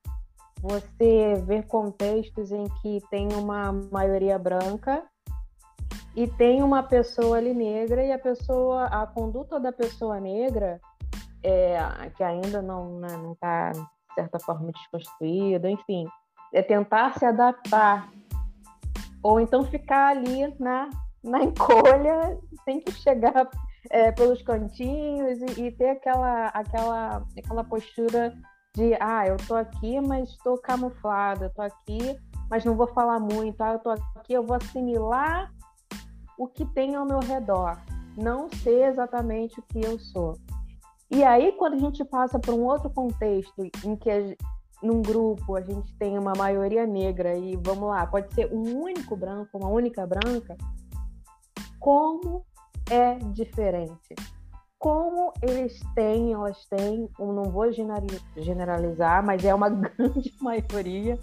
você 0.61 1.35
ver 1.45 1.67
contextos 1.67 2.51
em 2.51 2.65
que 2.81 3.01
tem 3.11 3.29
uma 3.33 3.73
maioria 3.73 4.39
branca 4.39 5.05
e 6.15 6.27
tem 6.27 6.63
uma 6.63 6.83
pessoa 6.83 7.37
ali 7.37 7.53
negra 7.53 8.05
e 8.05 8.13
a 8.13 8.19
pessoa 8.19 8.85
a 8.87 9.07
conduta 9.07 9.61
da 9.61 9.73
pessoa 9.73 10.19
negra 10.19 10.81
é, 11.43 11.79
que 12.17 12.23
ainda 12.23 12.63
não 12.63 12.99
né, 12.99 13.17
não 13.17 13.33
está 13.33 13.73
certa 14.17 14.39
forma 14.41 14.73
desconstruída, 14.73 15.71
enfim, 15.71 16.09
é 16.53 16.63
tentar 16.63 17.19
se 17.19 17.25
adaptar. 17.25 18.09
Ou 19.23 19.39
então 19.39 19.65
ficar 19.65 20.17
ali 20.17 20.55
na, 20.59 20.89
na 21.23 21.43
encolha, 21.45 22.39
sempre 22.65 22.93
chegar 22.95 23.49
é, 23.91 24.13
pelos 24.13 24.43
cantinhos 24.43 25.39
e, 25.41 25.63
e, 25.63 25.73
ter 25.73 25.91
aquela, 25.91 26.49
aquela, 26.49 27.27
aquela 27.37 27.65
postura 27.65 28.35
de 28.75 28.95
ah, 29.01 29.27
eu 29.27 29.37
tô 29.47 29.55
aqui, 29.55 30.01
mas 30.01 30.31
estou 30.31 30.59
camuflada, 30.59 31.51
tô 31.55 31.63
aqui, 31.63 32.19
mas 32.51 32.65
não 32.65 32.77
vou 32.77 32.87
falar 32.89 33.19
muito, 33.19 33.61
ah, 33.63 33.73
eu 33.73 33.79
tô 33.79 33.91
aqui, 33.91 34.33
eu 34.33 34.45
vou 34.45 34.57
assimilar 34.57 35.51
o 36.39 36.47
que 36.47 36.67
tem 36.67 36.95
ao 36.95 37.07
meu 37.07 37.21
redor, 37.21 37.81
não 38.17 38.51
ser 38.51 38.89
exatamente 38.89 39.59
o 39.59 39.63
que 39.63 39.85
eu 39.85 39.99
sou. 39.99 40.39
E 41.11 41.23
aí, 41.23 41.53
quando 41.53 41.75
a 41.75 41.79
gente 41.79 42.05
passa 42.05 42.39
para 42.39 42.53
um 42.53 42.65
outro 42.65 42.91
contexto 42.91 43.63
em 43.85 43.97
que 43.97 44.11
a, 44.11 44.37
num 44.83 45.01
grupo 45.01 45.57
a 45.57 45.61
gente 45.61 45.97
tem 45.97 46.19
uma 46.19 46.33
maioria 46.37 46.87
negra 46.87 47.37
e 47.37 47.57
vamos 47.57 47.89
lá, 47.89 48.07
pode 48.07 48.35
ser 48.35 48.53
um 48.53 48.83
único 48.83 49.17
branco, 49.17 49.57
uma 49.57 49.69
única 49.69 50.07
branca, 50.07 50.57
como 51.79 52.45
é 52.91 53.15
diferente? 53.33 54.15
Como 54.79 55.33
eles 55.43 55.81
têm, 55.95 56.33
elas 56.33 56.65
têm, 56.67 57.09
eu 57.19 57.33
não 57.33 57.45
vou 57.45 57.71
generalizar, 58.37 59.25
mas 59.25 59.45
é 59.45 59.55
uma 59.55 59.69
grande 59.71 60.33
maioria, 60.41 61.19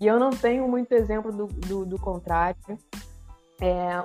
e 0.00 0.06
eu 0.06 0.18
não 0.18 0.30
tenho 0.30 0.68
muito 0.68 0.92
exemplo 0.92 1.32
do, 1.32 1.46
do, 1.46 1.86
do 1.86 1.98
contrário. 1.98 2.78
É, 3.60 4.04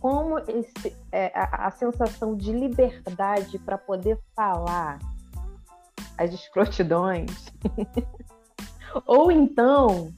como 0.00 0.38
esse, 0.38 0.96
é, 1.12 1.30
a, 1.38 1.66
a, 1.66 1.70
sensação 1.70 2.34
de 2.34 2.52
liberdade 2.52 3.58
para 3.58 3.76
poder 3.76 4.18
falar 4.34 4.98
as 6.16 6.32
escrotidões, 6.32 7.52
ou 9.04 9.30
então 9.30 10.10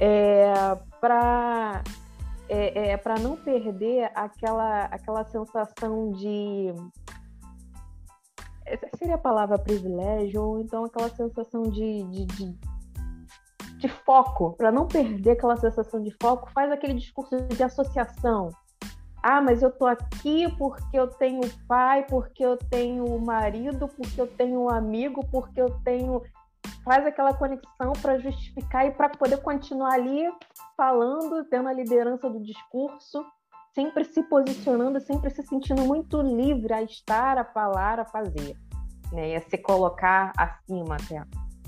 é, 0.00 0.54
para 1.00 1.82
é, 2.48 2.90
é 2.90 2.96
para 2.96 3.18
não 3.18 3.36
perder 3.36 4.10
aquela, 4.14 4.84
aquela 4.84 5.24
sensação 5.24 6.12
de 6.12 6.72
seria 8.98 9.14
a 9.14 9.18
palavra 9.18 9.58
privilégio 9.58 10.42
ou 10.42 10.60
então 10.60 10.84
aquela 10.84 11.08
sensação 11.08 11.62
de, 11.62 12.02
de, 12.04 12.26
de, 12.26 12.58
de 13.78 13.88
foco 13.88 14.54
para 14.56 14.72
não 14.72 14.88
perder 14.88 15.32
aquela 15.32 15.56
sensação 15.56 16.02
de 16.02 16.10
foco 16.20 16.50
faz 16.52 16.72
aquele 16.72 16.94
discurso 16.94 17.36
de 17.48 17.62
associação 17.62 18.50
ah, 19.28 19.40
mas 19.40 19.60
eu 19.60 19.72
tô 19.72 19.86
aqui 19.86 20.48
porque 20.56 20.96
eu 20.96 21.08
tenho 21.08 21.40
pai, 21.66 22.06
porque 22.08 22.44
eu 22.44 22.56
tenho 22.56 23.18
marido, 23.18 23.88
porque 23.88 24.20
eu 24.20 24.28
tenho 24.28 24.68
amigo, 24.68 25.26
porque 25.32 25.60
eu 25.60 25.68
tenho. 25.82 26.22
Faz 26.86 27.04
aquela 27.04 27.34
conexão 27.34 27.92
para 28.00 28.16
justificar 28.18 28.86
e 28.86 28.92
para 28.92 29.08
poder 29.08 29.38
continuar 29.38 29.94
ali 29.94 30.22
falando, 30.76 31.44
tendo 31.50 31.68
a 31.68 31.72
liderança 31.72 32.30
do 32.30 32.40
discurso, 32.40 33.26
sempre 33.74 34.04
se 34.04 34.22
posicionando, 34.22 35.00
sempre 35.00 35.30
se 35.30 35.42
sentindo 35.42 35.82
muito 35.82 36.22
livre 36.22 36.72
a 36.72 36.82
estar, 36.82 37.38
a 37.38 37.44
falar, 37.44 37.98
a 37.98 38.04
fazer, 38.04 38.56
né? 39.12 39.30
E 39.30 39.34
a 39.34 39.40
se 39.40 39.58
colocar 39.58 40.32
acima 40.38 40.94
até. 40.94 41.24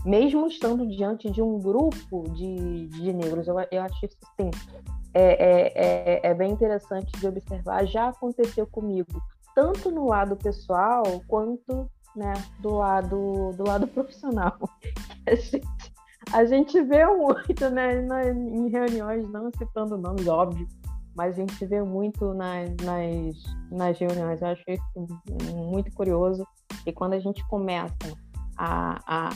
Mesmo 0.07 0.47
estando 0.47 0.87
diante 0.87 1.29
de 1.29 1.43
um 1.43 1.59
grupo 1.59 2.23
de, 2.31 2.87
de 2.87 3.13
negros, 3.13 3.49
eu, 3.49 3.57
eu 3.73 3.83
acho 3.83 4.07
isso 4.07 4.19
sim 4.41 4.51
é, 5.13 5.23
é, 5.23 5.73
é, 5.75 6.31
é 6.31 6.35
bem 6.35 6.53
interessante 6.53 7.11
de 7.19 7.27
observar. 7.27 7.85
Já 7.87 8.09
aconteceu 8.11 8.69
comigo, 8.69 9.21
tanto 9.53 9.91
no 9.91 10.07
lado 10.07 10.37
pessoal 10.37 11.03
quanto 11.27 11.91
né, 12.19 12.35
do 12.61 12.75
lado 12.75 13.53
do 13.57 13.65
lado 13.67 13.87
profissional. 13.89 14.59
A 15.27 15.35
gente, 15.35 15.63
a 16.33 16.45
gente 16.45 16.83
vê 16.83 17.07
muito 17.07 17.71
né, 17.71 18.05
em 18.33 18.69
reuniões, 18.69 19.29
não 19.31 19.51
citando 19.57 19.97
nomes, 19.97 20.27
óbvio, 20.27 20.67
mas 21.17 21.35
a 21.39 21.41
gente 21.41 21.65
vê 21.67 21.83
muito 21.83 22.35
nas, 22.35 22.71
nas, 22.83 23.37
nas 23.71 23.99
reuniões. 23.99 24.43
Eu 24.43 24.49
acho 24.49 24.63
isso 24.69 25.07
muito 25.55 25.91
curioso. 25.93 26.47
E 26.87 26.93
quando 26.93 27.15
a 27.15 27.21
gente 27.21 27.47
começa 27.49 27.95
a, 28.57 29.01
a, 29.07 29.31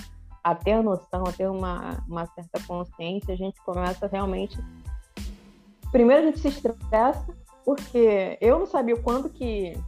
a 0.44 0.54
ter 0.54 0.72
a 0.72 0.82
noção, 0.82 1.24
a 1.26 1.32
ter 1.32 1.48
uma, 1.48 2.02
uma 2.08 2.26
certa 2.26 2.60
consciência, 2.66 3.34
a 3.34 3.36
gente 3.36 3.60
começa 3.62 4.06
realmente 4.06 4.58
primeiro 5.92 6.22
a 6.22 6.26
gente 6.26 6.40
se 6.40 6.48
estressa, 6.48 7.26
porque 7.64 8.38
eu 8.40 8.58
não 8.58 8.66
sabia 8.66 8.94
o 8.94 9.02
quanto 9.02 9.28
que 9.28 9.78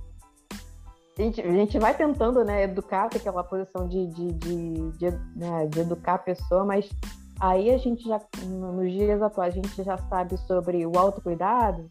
a 1.16 1.22
gente, 1.22 1.40
a 1.40 1.50
gente 1.50 1.78
vai 1.78 1.96
tentando 1.96 2.44
né, 2.44 2.64
educar 2.64 3.06
aquela 3.06 3.44
posição 3.44 3.86
de, 3.86 4.06
de, 4.08 4.32
de, 4.32 4.90
de, 4.92 5.10
né, 5.36 5.66
de 5.66 5.80
educar 5.80 6.14
a 6.14 6.18
pessoa, 6.18 6.64
mas 6.64 6.90
aí 7.38 7.70
a 7.70 7.78
gente 7.78 8.06
já, 8.06 8.20
nos 8.44 8.90
dias 8.90 9.22
atuais, 9.22 9.54
a 9.54 9.56
gente 9.56 9.82
já 9.82 9.96
sabe 9.96 10.36
sobre 10.38 10.84
o 10.84 10.98
autocuidado, 10.98 11.88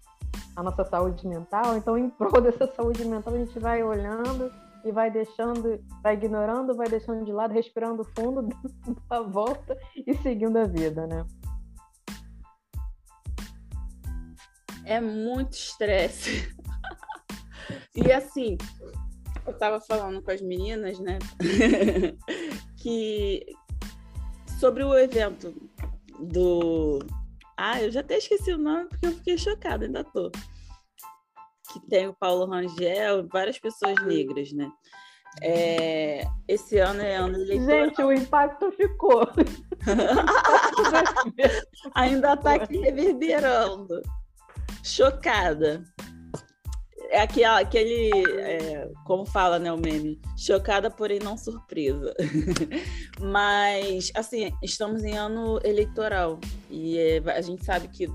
a 0.56 0.62
nossa 0.62 0.84
saúde 0.84 1.25
mental, 1.25 1.77
então 1.77 1.98
em 1.98 2.10
prol 2.10 2.39
dessa 2.42 2.68
saúde 2.68 3.06
mental 3.06 3.34
a 3.34 3.38
gente 3.38 3.58
vai 3.60 3.82
olhando 3.82 4.51
e 4.84 4.92
vai 4.92 5.10
deixando, 5.10 5.80
vai 6.01 6.15
ignorando, 6.15 6.75
vai 6.75 6.89
deixando 6.89 7.24
de 7.24 7.32
lado, 7.32 7.53
respirando 7.53 8.03
fundo, 8.18 8.42
dando 8.86 9.01
a 9.10 9.22
volta 9.22 9.77
e 10.06 10.13
seguindo 10.18 10.58
a 10.58 10.65
vida, 10.65 11.08
né? 11.08 11.25
É 14.86 15.00
muito 15.00 15.53
estresse. 15.53 16.53
e 17.96 18.12
assim, 18.12 18.58
eu 19.46 19.54
tava 19.54 19.80
falando 19.82 20.22
com 20.22 20.32
as 20.32 20.42
meninas, 20.42 21.00
né? 21.00 21.20
que 22.78 23.46
sobre 24.60 24.84
o 24.84 24.98
evento 24.98 25.54
do. 26.20 27.00
Ah, 27.58 27.82
eu 27.82 27.92
já 27.92 28.00
até 28.00 28.18
esqueci 28.18 28.54
o 28.54 28.58
nome 28.58 28.88
porque 28.90 29.08
eu 29.08 29.14
fiquei 29.14 29.38
chocada, 29.38 29.86
ainda 29.86 30.04
tô. 30.04 30.32
Que 31.72 31.80
tem 31.90 32.08
o 32.08 32.14
Paulo 32.14 32.46
Rangel, 32.46 33.28
várias 33.28 33.60
pessoas 33.60 34.00
negras, 34.06 34.52
né? 34.54 34.72
É, 35.42 36.24
esse 36.48 36.78
ano 36.78 37.02
é 37.02 37.16
ano 37.16 37.36
eleitoral. 37.36 37.86
Gente, 37.86 38.04
o 38.04 38.14
impacto 38.14 38.72
ficou. 38.74 39.28
Ainda 41.96 42.34
está 42.34 42.54
aqui 42.54 42.78
reverberando. 42.78 44.00
Chocada 44.84 45.84
é 47.13 47.22
aquele, 47.22 47.46
aquele 47.46 48.10
é, 48.39 48.89
como 49.05 49.24
fala, 49.24 49.60
né, 49.60 49.72
o 49.72 49.77
meme, 49.77 50.20
chocada, 50.36 50.89
porém 50.89 51.20
não 51.20 51.38
surpresa. 51.38 52.12
Mas, 53.22 54.12
assim, 54.15 54.51
estamos 54.63 55.03
em 55.03 55.15
ano 55.15 55.60
eleitoral 55.63 56.39
e 56.72 56.98
é, 56.98 57.17
a 57.27 57.41
gente 57.41 57.63
sabe 57.63 57.88
que 57.88 58.08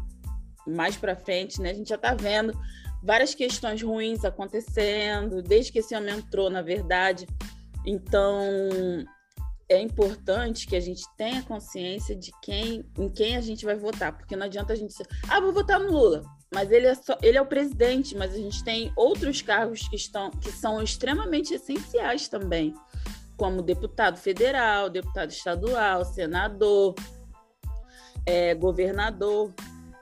mais 0.66 0.96
para 0.96 1.14
frente, 1.14 1.62
né, 1.62 1.70
a 1.70 1.74
gente 1.74 1.88
já 1.88 1.94
está 1.94 2.12
vendo 2.12 2.52
várias 3.00 3.36
questões 3.36 3.80
ruins 3.80 4.24
acontecendo, 4.24 5.42
desde 5.42 5.70
que 5.70 5.78
esse 5.78 5.94
homem 5.96 6.16
entrou, 6.16 6.50
na 6.50 6.60
verdade. 6.60 7.24
Então, 7.86 8.36
é 9.68 9.80
importante 9.80 10.66
que 10.66 10.74
a 10.74 10.80
gente 10.80 11.04
tenha 11.16 11.40
consciência 11.44 12.16
de 12.16 12.32
quem, 12.42 12.84
em 12.98 13.08
quem 13.08 13.36
a 13.36 13.40
gente 13.40 13.64
vai 13.64 13.76
votar, 13.76 14.18
porque 14.18 14.34
não 14.34 14.46
adianta 14.46 14.72
a 14.72 14.76
gente 14.76 14.90
dizer, 14.90 15.06
ah, 15.28 15.40
vou 15.40 15.52
votar 15.52 15.78
no 15.78 15.92
Lula 15.92 16.37
mas 16.52 16.70
ele 16.70 16.86
é, 16.86 16.94
só, 16.94 17.16
ele 17.22 17.36
é 17.36 17.42
o 17.42 17.46
presidente, 17.46 18.16
mas 18.16 18.32
a 18.32 18.38
gente 18.38 18.64
tem 18.64 18.92
outros 18.96 19.42
cargos 19.42 19.86
que, 19.88 19.96
estão, 19.96 20.30
que 20.30 20.50
são 20.50 20.82
extremamente 20.82 21.54
essenciais 21.54 22.28
também, 22.28 22.74
como 23.36 23.62
deputado 23.62 24.18
federal, 24.18 24.88
deputado 24.88 25.30
estadual, 25.30 26.04
senador, 26.04 26.94
é, 28.24 28.54
governador. 28.54 29.52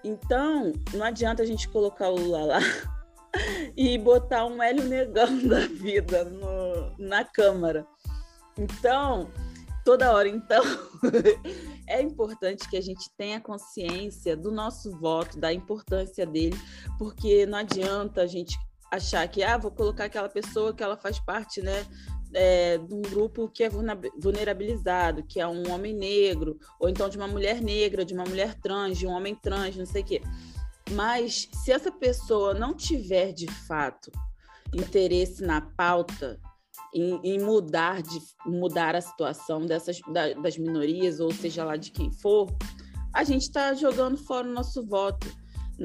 Então, 0.05 0.73
não 0.95 1.05
adianta 1.05 1.43
a 1.43 1.47
gente 1.47 1.69
colocar 1.69 2.11
o 2.11 2.17
Lula 2.17 2.45
lá 2.45 2.61
e 3.77 3.99
botar 3.99 4.47
um 4.47 4.63
Hélio 4.63 4.85
Negão 4.85 5.39
da 5.47 5.67
vida 5.67 6.25
no, 6.25 6.95
na 6.97 7.25
Câmara. 7.25 7.85
Então, 8.57 9.29
toda 9.87 10.13
hora, 10.13 10.29
então, 10.29 10.65
é 11.87 12.03
importante 12.03 12.69
que 12.69 12.77
a 12.77 12.81
gente 12.81 13.09
tenha 13.17 13.41
consciência 13.41 14.37
do 14.37 14.51
nosso 14.51 14.91
voto, 14.99 15.39
da 15.39 15.53
importância 15.53 16.27
dele, 16.27 16.59
porque 16.99 17.47
não 17.47 17.59
adianta 17.59 18.23
a 18.23 18.27
gente 18.27 18.59
achar 18.91 19.27
que, 19.29 19.45
ah, 19.45 19.57
vou 19.57 19.71
colocar 19.71 20.07
aquela 20.07 20.29
pessoa 20.29 20.75
que 20.75 20.83
ela 20.83 20.97
faz 20.97 21.21
parte, 21.21 21.63
né, 21.63 21.87
é, 22.35 22.79
de 22.79 22.93
um 22.93 23.01
grupo 23.01 23.49
que 23.49 23.63
é 23.63 23.71
vulnerabilizado, 23.71 25.23
que 25.23 25.39
é 25.39 25.47
um 25.47 25.71
homem 25.71 25.95
negro, 25.95 26.59
ou 26.81 26.89
então 26.89 27.09
de 27.09 27.17
uma 27.17 27.29
mulher 27.29 27.63
negra, 27.63 28.05
de 28.05 28.13
uma 28.13 28.25
mulher 28.25 28.55
trans, 28.55 28.99
de 28.99 29.07
um 29.07 29.13
homem 29.13 29.37
trans, 29.37 29.77
não 29.77 29.87
sei 29.87 30.03
o 30.03 30.05
quê. 30.05 30.21
Mas 30.91 31.49
se 31.53 31.71
essa 31.71 31.93
pessoa 31.93 32.55
não 32.55 32.75
tiver 32.75 33.33
de 33.33 33.47
fato 33.47 34.11
interesse 34.75 35.45
na 35.45 35.61
pauta, 35.61 36.41
em, 36.97 37.21
em, 37.23 37.39
mudar, 37.39 38.03
de, 38.03 38.21
mudar 38.47 38.97
a 38.97 39.01
situação 39.01 39.67
dessas, 39.67 40.01
da, 40.13 40.33
das 40.33 40.57
minorias, 40.57 41.21
ou 41.21 41.31
seja 41.31 41.63
lá 41.63 41.77
de 41.77 41.91
quem 41.91 42.11
for, 42.11 42.49
a 43.13 43.23
gente 43.23 43.43
está 43.43 43.75
jogando 43.75 44.17
fora 44.17 44.49
o 44.49 44.53
nosso 44.53 44.85
voto. 44.85 45.27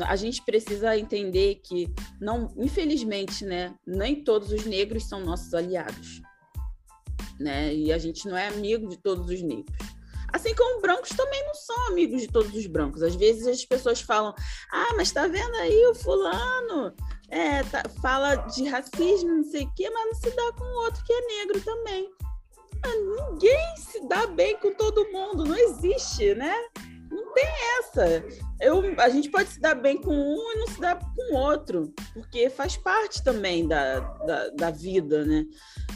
A 0.04 0.16
gente 0.16 0.42
precisa 0.44 0.98
entender 0.98 1.56
que, 1.64 1.94
não, 2.20 2.54
infelizmente, 2.58 3.44
né, 3.44 3.76
nem 3.86 4.24
todos 4.24 4.52
os 4.54 4.66
negros 4.66 5.04
são 5.04 5.20
nossos 5.20 5.54
aliados. 5.54 6.22
Né? 7.38 7.76
E 7.76 7.92
a 7.92 7.98
gente 7.98 8.26
não 8.28 8.38
é 8.38 8.48
amigo 8.48 8.88
de 8.88 8.98
todos 8.98 9.30
os 9.30 9.42
negros. 9.42 9.76
Assim 10.32 10.56
como 10.56 10.80
brancos 10.80 11.10
também 11.10 11.46
não 11.46 11.54
são 11.54 11.88
amigos 11.88 12.22
de 12.22 12.28
todos 12.30 12.56
os 12.56 12.66
brancos. 12.66 13.04
Às 13.04 13.16
vezes 13.16 13.46
as 13.48 13.66
pessoas 13.66 14.00
falam: 14.00 14.34
ah, 14.72 14.94
mas 14.96 15.12
tá 15.12 15.28
vendo 15.28 15.56
aí 15.56 15.86
o 15.88 15.96
fulano? 15.96 16.94
É, 17.32 17.64
tá, 17.64 17.84
fala 18.02 18.36
de 18.36 18.68
racismo, 18.68 19.38
não 19.38 19.44
sei 19.44 19.64
o 19.64 19.74
quê, 19.74 19.90
mas 19.90 20.06
não 20.06 20.16
se 20.16 20.36
dá 20.36 20.52
com 20.58 20.66
o 20.66 20.84
outro 20.84 21.04
que 21.06 21.14
é 21.14 21.22
negro 21.38 21.62
também. 21.62 22.12
Ah, 22.84 23.32
ninguém 23.32 23.78
se 23.78 24.08
dá 24.08 24.28
bem 24.28 24.58
com 24.58 24.74
todo 24.74 25.10
mundo, 25.12 25.46
não 25.46 25.58
existe, 25.58 26.36
né? 26.36 26.56
Não 27.10 27.34
tem 27.34 27.48
essa. 27.80 28.24
Eu, 28.60 28.82
a 28.98 29.10
gente 29.10 29.30
pode 29.30 29.50
se 29.50 29.60
dar 29.60 29.76
bem 29.76 30.02
com 30.02 30.14
um 30.14 30.52
e 30.54 30.60
não 30.60 30.68
se 30.68 30.80
dar 30.80 30.98
com 30.98 31.34
o 31.34 31.38
outro, 31.38 31.94
porque 32.14 32.50
faz 32.50 32.76
parte 32.78 33.24
também 33.24 33.68
da, 33.68 34.00
da, 34.00 34.50
da 34.50 34.72
vida, 34.72 35.26
né? 35.26 35.46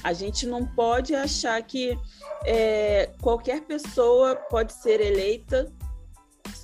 A 0.03 0.13
gente 0.13 0.45
não 0.45 0.65
pode 0.65 1.15
achar 1.15 1.61
que 1.63 1.97
é, 2.45 3.11
qualquer 3.21 3.61
pessoa 3.61 4.35
pode 4.35 4.73
ser 4.73 5.01
eleita 5.01 5.73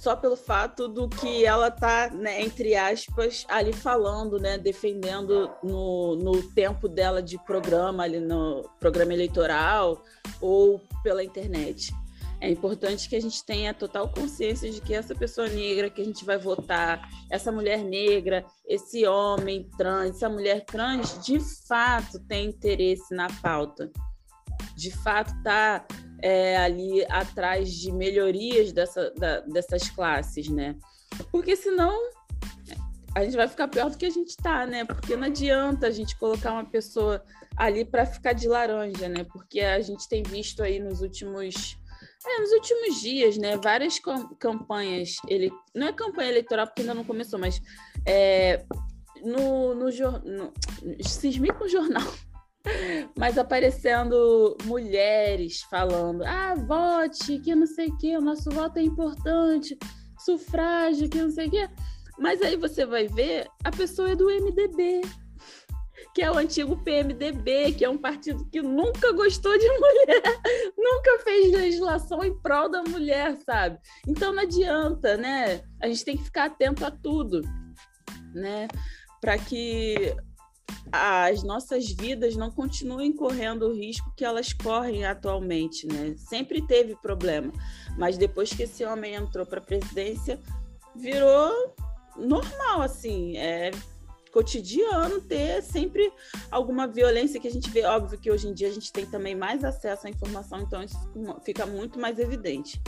só 0.02 0.16
pelo 0.16 0.36
fato 0.36 0.88
do 0.88 1.08
que 1.08 1.46
ela 1.46 1.70
tá, 1.70 2.10
né, 2.10 2.42
entre 2.42 2.74
aspas, 2.76 3.46
ali 3.48 3.72
falando, 3.72 4.40
né, 4.40 4.58
defendendo 4.58 5.52
no, 5.64 6.16
no 6.16 6.42
tempo 6.54 6.90
dela 6.90 7.22
de 7.22 7.38
programa, 7.46 8.02
ali 8.02 8.20
no 8.20 8.68
programa 8.80 9.14
eleitoral 9.14 10.04
ou 10.42 10.82
pela 11.04 11.24
internet. 11.24 11.94
É 12.40 12.50
importante 12.50 13.08
que 13.08 13.16
a 13.16 13.22
gente 13.22 13.46
tenha 13.46 13.76
total 13.76 14.10
consciência 14.10 14.72
de 14.72 14.82
que 14.82 14.92
essa 14.92 15.14
pessoa 15.14 15.48
negra 15.48 15.88
que 15.88 16.02
a 16.02 16.06
gente 16.06 16.26
vai 16.26 16.40
votar, 16.40 17.08
essa 17.30 17.52
mulher 17.52 17.84
negra, 17.84 18.44
esse 18.68 19.06
homem 19.06 19.70
trans, 19.78 20.16
essa 20.16 20.28
mulher 20.28 20.66
trans, 20.66 21.24
de 21.24 21.40
fato 21.68 22.20
tem 22.22 22.48
interesse 22.48 23.14
na 23.14 23.28
pauta. 23.44 23.92
De 24.76 24.90
fato 24.90 25.32
está 25.38 25.86
é, 26.22 26.58
ali 26.58 27.04
atrás 27.10 27.72
de 27.72 27.92
melhorias 27.92 28.72
dessa, 28.72 29.12
da, 29.12 29.40
dessas 29.42 29.90
classes, 29.90 30.50
né? 30.50 30.76
Porque 31.32 31.56
senão 31.56 31.98
a 33.16 33.24
gente 33.24 33.36
vai 33.36 33.48
ficar 33.48 33.68
pior 33.68 33.90
do 33.90 33.98
que 33.98 34.06
a 34.06 34.10
gente 34.10 34.30
está, 34.30 34.66
né? 34.66 34.86
Porque 34.86 35.16
não 35.16 35.28
adianta 35.28 35.88
a 35.88 35.92
gente 35.92 36.18
colocar 36.18 36.54
uma 36.54 36.66
pessoa 36.66 37.24
ali 37.58 37.84
para 37.84 38.06
ficar 38.06 38.34
de 38.34 38.48
laranja, 38.48 39.10
né? 39.10 39.26
Porque 39.26 39.60
a 39.60 39.82
gente 39.82 40.08
tem 40.08 40.24
visto 40.24 40.64
aí 40.64 40.80
nos 40.80 41.02
últimos 41.02 41.78
é, 42.26 42.40
nos 42.40 42.52
últimos 42.52 43.02
dias, 43.02 43.36
né, 43.36 43.58
várias 43.58 44.00
campanhas, 44.40 45.16
ele 45.28 45.52
não 45.74 45.88
é 45.88 45.94
campanha 45.94 46.30
eleitoral 46.30 46.68
porque 46.68 46.82
ainda 46.82 46.94
não 46.94 47.04
começou, 47.04 47.40
mas 47.40 47.60
é, 48.06 48.64
no, 49.24 49.74
no, 49.74 49.86
no, 49.86 50.54
no 51.60 51.68
jornal 51.68 52.14
mas 53.18 53.38
aparecendo 53.38 54.58
mulheres 54.66 55.62
falando: 55.64 56.24
ah, 56.24 56.56
vote, 56.56 57.40
que 57.40 57.56
não 57.56 57.68
sei 57.68 57.88
o 57.88 57.98
que, 57.98 58.18
o 58.18 58.22
nosso 58.22 58.50
voto 58.50 58.78
é 58.78 58.84
importante, 58.84 59.78
sufrágio, 60.20 61.10
que 61.10 61.22
não 61.22 61.32
sei 61.32 61.48
o 61.48 61.52
que. 61.52 61.70
Mas 62.20 62.42
aí 62.42 62.56
você 62.56 62.86
vai 62.86 63.08
ver, 63.08 63.48
a 63.64 63.72
pessoa 63.72 64.12
é 64.12 64.16
do 64.16 64.26
MDB, 64.26 65.02
que 66.14 66.22
é 66.22 66.32
o 66.32 66.38
antigo 66.38 66.78
PMDB, 66.84 67.74
que 67.74 67.86
é 67.86 67.90
um 67.90 67.98
partido 67.98 68.46
que 68.50 68.62
nunca 68.62 69.12
gostou 69.12 69.58
de 69.58 69.68
mulher, 69.80 70.22
nunca 70.78 71.20
fez 71.24 71.52
legislação 71.52 72.24
em 72.24 72.38
prol 72.42 72.70
da 72.70 72.84
mulher, 72.84 73.36
sabe? 73.46 73.80
Então 74.08 74.34
não 74.34 74.44
adianta, 74.44 75.18
né? 75.18 75.62
A 75.82 75.88
gente 75.88 76.06
tem 76.06 76.18
que 76.18 76.24
ficar 76.24 76.46
atento 76.46 76.86
a 76.86 76.92
tudo, 76.92 77.42
né? 78.34 78.68
Para 79.20 79.38
que 79.38 80.16
as 80.92 81.44
nossas 81.44 81.90
vidas 81.90 82.36
não 82.36 82.52
continuem 82.52 83.14
correndo 83.14 83.68
o 83.68 83.74
risco 83.74 84.14
que 84.16 84.26
elas 84.26 84.54
correm 84.54 85.06
atualmente, 85.06 85.88
né? 85.88 86.16
Sempre 86.18 86.62
teve 86.62 86.96
problema, 86.96 87.52
mas 87.98 88.18
depois 88.18 88.52
que 88.52 88.64
esse 88.64 88.84
homem 88.84 89.16
entrou 89.16 89.46
para 89.46 89.60
a 89.60 89.64
presidência, 89.64 90.40
virou 90.96 91.74
normal, 92.18 92.82
assim, 92.82 93.38
é 93.38 93.72
cotidiano 94.32 95.22
ter 95.22 95.62
sempre 95.62 96.12
alguma 96.50 96.88
violência 96.88 97.40
que 97.40 97.48
a 97.48 97.52
gente 97.52 97.70
vê. 97.70 97.84
Óbvio 97.84 98.18
que 98.18 98.32
hoje 98.32 98.48
em 98.48 98.54
dia 98.54 98.70
a 98.70 98.72
gente 98.72 98.92
tem 98.92 99.06
também 99.06 99.36
mais 99.36 99.64
acesso 99.64 100.08
à 100.08 100.10
informação, 100.10 100.62
então 100.62 100.82
isso 100.82 100.98
fica 101.44 101.66
muito 101.66 102.00
mais 102.00 102.18
evidente. 102.18 102.82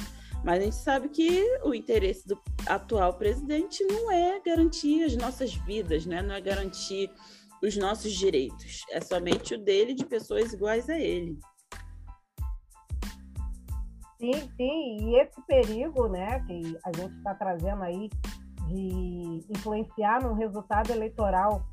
Mas 0.44 0.60
a 0.60 0.66
gente 0.66 0.76
sabe 0.76 1.08
que 1.08 1.42
o 1.64 1.74
interesse 1.74 2.28
do 2.28 2.40
atual 2.66 3.14
presidente 3.14 3.82
não 3.86 4.12
é 4.12 4.42
garantir 4.46 5.04
as 5.04 5.16
nossas 5.16 5.54
vidas, 5.54 6.06
né? 6.06 6.22
não 6.22 6.36
é 6.36 6.42
garantir 6.42 7.10
os 7.64 7.78
nossos 7.78 8.12
direitos, 8.12 8.86
é 8.92 9.00
somente 9.00 9.56
o 9.56 9.58
dele 9.58 9.94
de 9.94 10.06
pessoas 10.06 10.52
iguais 10.52 10.90
a 10.90 11.00
ele. 11.00 11.40
Sim, 14.20 14.34
sim, 14.56 14.98
e 15.02 15.20
esse 15.20 15.42
perigo, 15.44 16.08
né, 16.10 16.42
que 16.42 16.78
a 16.86 16.92
gente 16.96 17.16
está 17.18 17.34
trazendo 17.36 17.84
aí 17.84 18.10
de 18.68 19.46
influenciar 19.50 20.22
no 20.22 20.34
resultado 20.34 20.92
eleitoral 20.92 21.66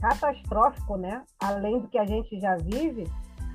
catastrófico, 0.00 0.96
né, 0.96 1.24
além 1.40 1.80
do 1.80 1.88
que 1.88 1.98
a 1.98 2.04
gente 2.04 2.38
já 2.38 2.56
vive, 2.56 3.04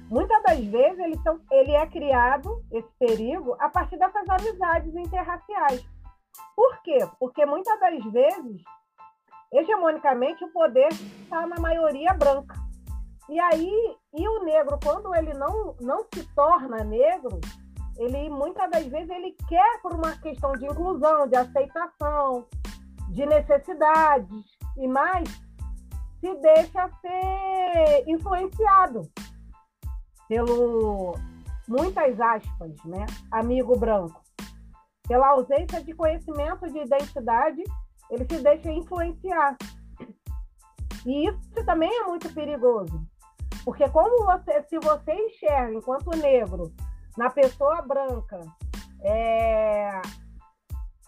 muitas 0.10 0.42
das 0.44 0.60
vezes 0.60 1.00
ele, 1.00 1.20
são, 1.22 1.40
ele 1.52 1.72
é 1.72 1.86
criado, 1.88 2.64
esse 2.72 2.90
perigo, 3.00 3.56
a 3.60 3.70
partir 3.70 3.98
dessas 3.98 4.28
amizades 4.28 4.96
interraciais. 4.96 5.86
Por 6.56 6.82
quê? 6.82 6.98
Porque 7.20 7.46
muitas 7.46 7.80
das 7.80 8.04
vezes, 8.12 8.62
hegemonicamente, 9.54 10.44
o 10.44 10.52
poder 10.52 10.90
está 11.22 11.46
na 11.46 11.60
maioria 11.60 12.14
branca. 12.14 12.56
E 13.30 13.40
aí, 13.40 13.96
e 14.14 14.28
o 14.28 14.44
negro, 14.44 14.78
quando 14.84 15.16
ele 15.16 15.34
não, 15.34 15.76
não 15.80 16.06
se 16.14 16.24
torna 16.36 16.84
negro, 16.84 17.40
ele 17.98 18.30
muitas 18.30 18.70
das 18.70 18.86
vezes 18.88 19.10
ele 19.10 19.36
quer 19.48 19.82
por 19.82 19.94
uma 19.94 20.18
questão 20.18 20.52
de 20.54 20.66
inclusão, 20.66 21.28
de 21.28 21.36
aceitação, 21.36 22.46
de 23.10 23.26
necessidades 23.26 24.44
e 24.78 24.88
mais, 24.88 25.30
se 26.20 26.34
deixa 26.42 26.90
ser 27.02 28.04
influenciado 28.08 29.02
pelo 30.28 31.14
muitas 31.68 32.20
aspas, 32.20 32.72
né, 32.86 33.06
amigo 33.32 33.78
branco. 33.78 34.22
Pela 35.08 35.30
ausência 35.30 35.84
de 35.84 35.94
conhecimento 35.94 36.72
de 36.72 36.80
identidade, 36.80 37.64
ele 38.14 38.26
se 38.26 38.42
deixa 38.42 38.72
influenciar. 38.72 39.58
E 41.06 41.28
isso 41.28 41.66
também 41.66 41.90
é 41.90 42.04
muito 42.04 42.34
perigoso, 42.34 43.02
porque 43.66 43.90
como 43.90 44.26
você, 44.26 44.64
se 44.64 44.80
você 44.80 45.14
enxerga 45.14 45.74
enquanto 45.74 46.16
negro 46.18 46.72
na 47.18 47.30
pessoa 47.30 47.82
branca 47.82 48.40
é, 49.02 50.02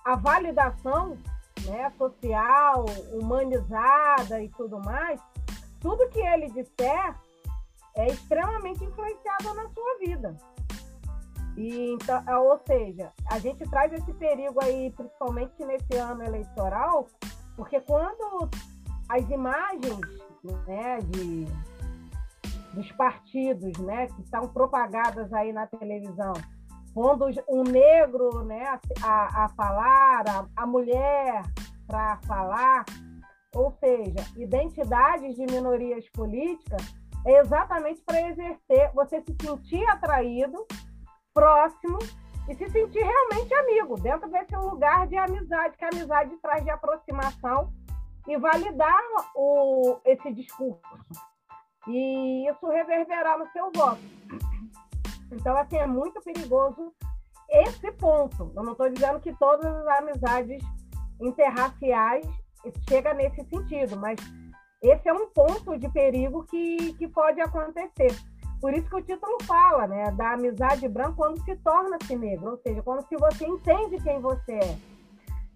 a 0.03 0.15
validação 0.17 1.17
né, 1.65 1.91
social, 1.97 2.85
humanizada 3.13 4.41
e 4.41 4.49
tudo 4.49 4.79
mais, 4.79 5.21
tudo 5.79 6.09
que 6.09 6.19
ele 6.19 6.47
disser 6.47 7.15
é 7.95 8.07
extremamente 8.07 8.83
influenciado 8.83 9.53
na 9.53 9.69
sua 9.69 9.97
vida. 9.99 10.35
E, 11.57 11.93
então, 11.93 12.23
é, 12.27 12.37
ou 12.37 12.59
seja, 12.67 13.11
a 13.29 13.39
gente 13.39 13.63
traz 13.69 13.91
esse 13.93 14.13
perigo 14.13 14.61
aí, 14.61 14.91
principalmente 14.91 15.53
nesse 15.65 15.95
ano 15.95 16.23
eleitoral, 16.23 17.07
porque 17.55 17.79
quando 17.81 18.49
as 19.07 19.29
imagens 19.29 19.99
né, 20.67 20.99
de 21.01 21.45
dos 22.73 22.91
partidos, 22.91 23.77
né, 23.79 24.07
que 24.07 24.23
são 24.27 24.49
propagadas 24.49 25.31
aí 25.31 25.53
na 25.53 25.65
televisão, 25.65 26.33
quando 26.93 27.25
um 27.47 27.63
negro, 27.63 28.43
né, 28.43 28.79
a, 29.01 29.45
a 29.45 29.49
falar, 29.49 30.27
a, 30.27 30.45
a 30.55 30.67
mulher 30.67 31.41
para 31.87 32.17
falar, 32.27 32.85
ou 33.55 33.71
seja, 33.79 34.25
identidades 34.35 35.35
de 35.35 35.45
minorias 35.45 36.07
políticas, 36.09 36.81
é 37.25 37.39
exatamente 37.39 38.01
para 38.01 38.29
exercer, 38.29 38.91
você 38.93 39.21
se 39.21 39.35
sentir 39.41 39.83
atraído, 39.89 40.65
próximo 41.35 41.99
e 42.47 42.55
se 42.55 42.69
sentir 42.69 43.03
realmente 43.03 43.53
amigo, 43.53 43.99
dentro 43.99 44.29
desse 44.31 44.55
lugar 44.55 45.05
de 45.07 45.17
amizade, 45.17 45.77
que 45.77 45.83
a 45.83 45.89
amizade 45.89 46.37
traz 46.37 46.63
de 46.63 46.71
aproximação 46.71 47.73
e 48.27 48.37
validar 48.37 49.01
o, 49.35 49.99
esse 50.05 50.31
discurso 50.33 50.79
e 51.87 52.49
isso 52.49 52.67
reverberar 52.67 53.37
no 53.37 53.47
seu 53.51 53.71
voto. 53.75 54.01
Então, 55.31 55.55
assim, 55.57 55.77
é 55.77 55.85
muito 55.85 56.21
perigoso 56.21 56.93
esse 57.49 57.91
ponto. 57.91 58.51
Eu 58.55 58.63
não 58.63 58.71
estou 58.71 58.89
dizendo 58.89 59.19
que 59.19 59.33
todas 59.33 59.65
as 59.65 59.99
amizades 59.99 60.63
interraciais 61.21 62.25
chega 62.87 63.13
nesse 63.13 63.43
sentido, 63.47 63.97
mas 63.97 64.19
esse 64.81 65.07
é 65.07 65.13
um 65.13 65.27
ponto 65.27 65.77
de 65.77 65.89
perigo 65.89 66.43
que, 66.45 66.93
que 66.93 67.07
pode 67.07 67.41
acontecer. 67.41 68.15
Por 68.61 68.73
isso 68.73 68.89
que 68.89 68.95
o 68.95 69.01
título 69.01 69.37
fala, 69.43 69.87
né, 69.87 70.11
da 70.11 70.33
amizade 70.33 70.87
branca 70.87 71.13
quando 71.15 71.43
se 71.43 71.55
torna-se 71.57 72.15
negro, 72.15 72.51
ou 72.51 72.57
seja, 72.57 72.81
quando 72.81 73.07
se 73.07 73.15
você 73.15 73.45
entende 73.45 74.01
quem 74.01 74.19
você 74.19 74.53
é. 74.53 74.77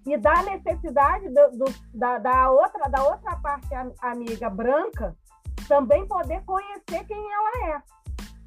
E 0.05 0.17
da 0.17 0.41
necessidade 0.43 1.27
do, 1.29 1.57
do, 1.57 1.65
da, 1.93 2.17
da, 2.17 2.51
outra 2.51 2.89
da 2.89 3.03
outra 3.03 3.35
parte 3.37 3.67
amiga 4.01 4.49
branca 4.49 5.15
também 5.67 6.07
poder 6.07 6.43
conhecer 6.45 7.05
quem 7.05 7.31
ela 7.31 7.75
é, 7.75 7.81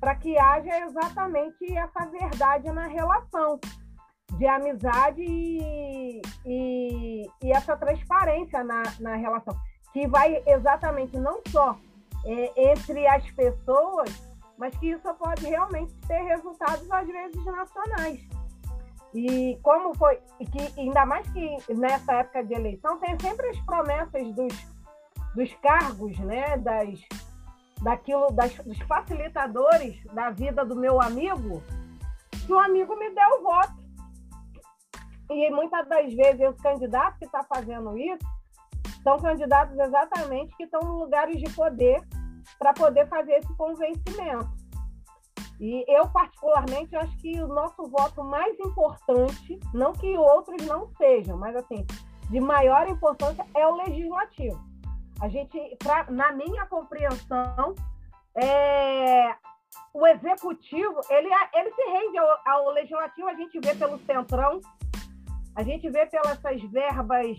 para 0.01 0.17
que 0.17 0.37
haja 0.37 0.81
exatamente 0.87 1.77
essa 1.77 2.07
verdade 2.07 2.71
na 2.73 2.87
relação 2.87 3.61
de 4.37 4.47
amizade 4.47 5.23
e, 5.23 6.23
e, 6.45 7.27
e 7.43 7.53
essa 7.53 7.77
transparência 7.77 8.65
na, 8.65 8.83
na 8.99 9.15
relação, 9.15 9.57
que 9.93 10.07
vai 10.09 10.43
exatamente 10.47 11.17
não 11.19 11.41
só 11.49 11.77
é, 12.25 12.71
entre 12.71 13.07
as 13.07 13.31
pessoas, 13.31 14.11
mas 14.63 14.79
que 14.79 14.91
isso 14.91 15.13
pode 15.15 15.45
realmente 15.45 15.93
ter 16.07 16.23
resultados, 16.23 16.89
às 16.89 17.05
vezes, 17.05 17.45
nacionais. 17.45 18.21
E 19.13 19.59
como 19.61 19.93
foi, 19.97 20.21
e 20.39 20.47
que 20.47 20.81
ainda 20.81 21.05
mais 21.05 21.29
que 21.33 21.75
nessa 21.75 22.13
época 22.13 22.45
de 22.45 22.55
eleição, 22.55 22.97
tem 23.01 23.19
sempre 23.19 23.49
as 23.49 23.59
promessas 23.63 24.33
dos 24.33 24.73
dos 25.35 25.53
cargos, 25.55 26.17
né, 26.21 26.57
das, 26.59 27.01
daquilo, 27.83 28.31
das, 28.31 28.55
dos 28.59 28.79
facilitadores 28.83 30.01
da 30.13 30.31
vida 30.31 30.65
do 30.65 30.77
meu 30.77 31.03
amigo, 31.03 31.61
que 32.47 32.53
o 32.53 32.59
amigo 32.61 32.95
me 32.97 33.11
deu 33.11 33.41
o 33.41 33.43
voto. 33.43 33.75
E 35.29 35.51
muitas 35.51 35.89
das 35.89 36.15
vezes 36.15 36.49
os 36.49 36.61
candidatos 36.61 37.19
que 37.19 37.25
estão 37.25 37.41
tá 37.41 37.47
fazendo 37.53 37.99
isso 37.99 38.29
são 39.03 39.19
candidatos 39.19 39.77
exatamente 39.77 40.57
que 40.57 40.63
estão 40.63 40.81
em 40.83 41.01
lugares 41.01 41.41
de 41.41 41.51
poder 41.53 42.01
para 42.59 42.73
poder 42.73 43.07
fazer 43.09 43.33
esse 43.33 43.55
convencimento. 43.57 44.51
E 45.61 45.85
eu, 45.87 46.09
particularmente, 46.09 46.97
acho 46.97 47.17
que 47.19 47.41
o 47.41 47.47
nosso 47.47 47.89
voto 47.89 48.25
mais 48.25 48.59
importante, 48.59 49.61
não 49.73 49.93
que 49.93 50.19
outros 50.19 50.67
não 50.67 50.89
sejam, 50.97 51.39
mas 51.39 51.55
assim, 51.55 51.87
de 52.29 52.41
maior 52.41 52.89
importância 52.89 53.47
é 53.55 53.67
o 53.67 53.77
legislativo. 53.77 54.61
A 55.21 55.29
gente, 55.29 55.77
pra, 55.79 56.11
na 56.11 56.33
minha 56.33 56.67
compreensão, 56.67 57.77
é, 58.35 59.37
o 59.95 60.07
executivo 60.07 61.01
ele, 61.11 61.29
ele 61.55 61.73
se 61.73 61.83
rende 61.83 62.19
ao, 62.19 62.39
ao, 62.47 62.71
legislativo, 62.73 63.29
a 63.29 63.35
gente 63.35 63.61
vê 63.61 63.75
pelo 63.75 63.99
centrão, 64.01 64.61
a 65.55 65.63
gente 65.63 65.89
vê 65.91 66.07
pelas 66.07 66.41
verbas 66.73 67.39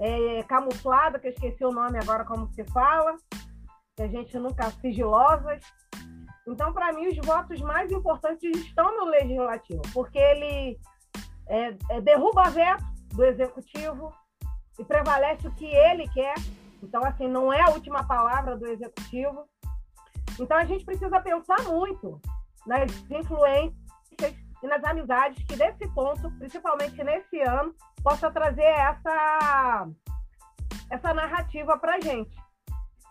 é, 0.00 0.42
camufladas, 0.42 1.20
que 1.20 1.28
eu 1.28 1.32
esqueci 1.32 1.64
o 1.64 1.72
nome 1.72 1.98
agora 1.98 2.24
como 2.24 2.52
se 2.52 2.64
fala, 2.72 3.16
que 3.98 4.02
a 4.02 4.08
gente 4.08 4.38
nunca 4.38 4.70
sigilosas. 4.70 5.60
Então, 6.46 6.72
para 6.72 6.92
mim, 6.92 7.08
os 7.08 7.16
votos 7.26 7.60
mais 7.60 7.90
importantes 7.92 8.56
estão 8.64 8.96
no 8.96 9.04
legislativo, 9.10 9.82
porque 9.92 10.18
ele 10.18 10.78
é, 11.46 11.76
é, 11.90 12.00
derruba 12.00 12.48
veto 12.48 12.84
do 13.14 13.24
executivo 13.24 14.12
e 14.78 14.84
prevalece 14.84 15.46
o 15.46 15.54
que 15.54 15.66
ele 15.66 16.08
quer 16.08 16.34
então, 16.82 17.04
assim, 17.04 17.28
não 17.28 17.52
é 17.52 17.60
a 17.60 17.70
última 17.70 18.04
palavra 18.04 18.56
do 18.56 18.66
executivo. 18.66 19.46
Então, 20.38 20.56
a 20.56 20.64
gente 20.64 20.84
precisa 20.84 21.20
pensar 21.20 21.62
muito 21.64 22.20
nas 22.66 22.90
influências 23.10 23.76
e 24.62 24.66
nas 24.66 24.82
amizades 24.84 25.42
que, 25.44 25.56
desse 25.56 25.88
ponto, 25.88 26.30
principalmente 26.38 27.02
nesse 27.02 27.40
ano, 27.40 27.74
possa 28.02 28.30
trazer 28.30 28.62
essa, 28.62 29.88
essa 30.90 31.14
narrativa 31.14 31.76
para 31.78 31.96
a 31.96 32.00
gente. 32.00 32.36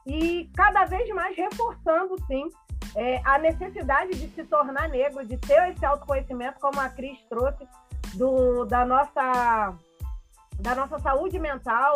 E 0.07 0.49
cada 0.55 0.85
vez 0.85 1.07
mais 1.09 1.35
reforçando, 1.35 2.15
sim, 2.27 2.49
é, 2.95 3.21
a 3.25 3.37
necessidade 3.37 4.13
de 4.13 4.29
se 4.29 4.43
tornar 4.45 4.87
negro, 4.87 5.25
de 5.25 5.37
ter 5.37 5.69
esse 5.69 5.85
autoconhecimento, 5.85 6.59
como 6.61 6.79
a 6.79 6.87
Cris 6.87 7.19
trouxe, 7.29 7.67
do, 8.13 8.63
da, 8.63 8.85
nossa, 8.85 9.75
da 10.59 10.73
nossa 10.73 10.97
saúde 10.99 11.37
mental, 11.37 11.93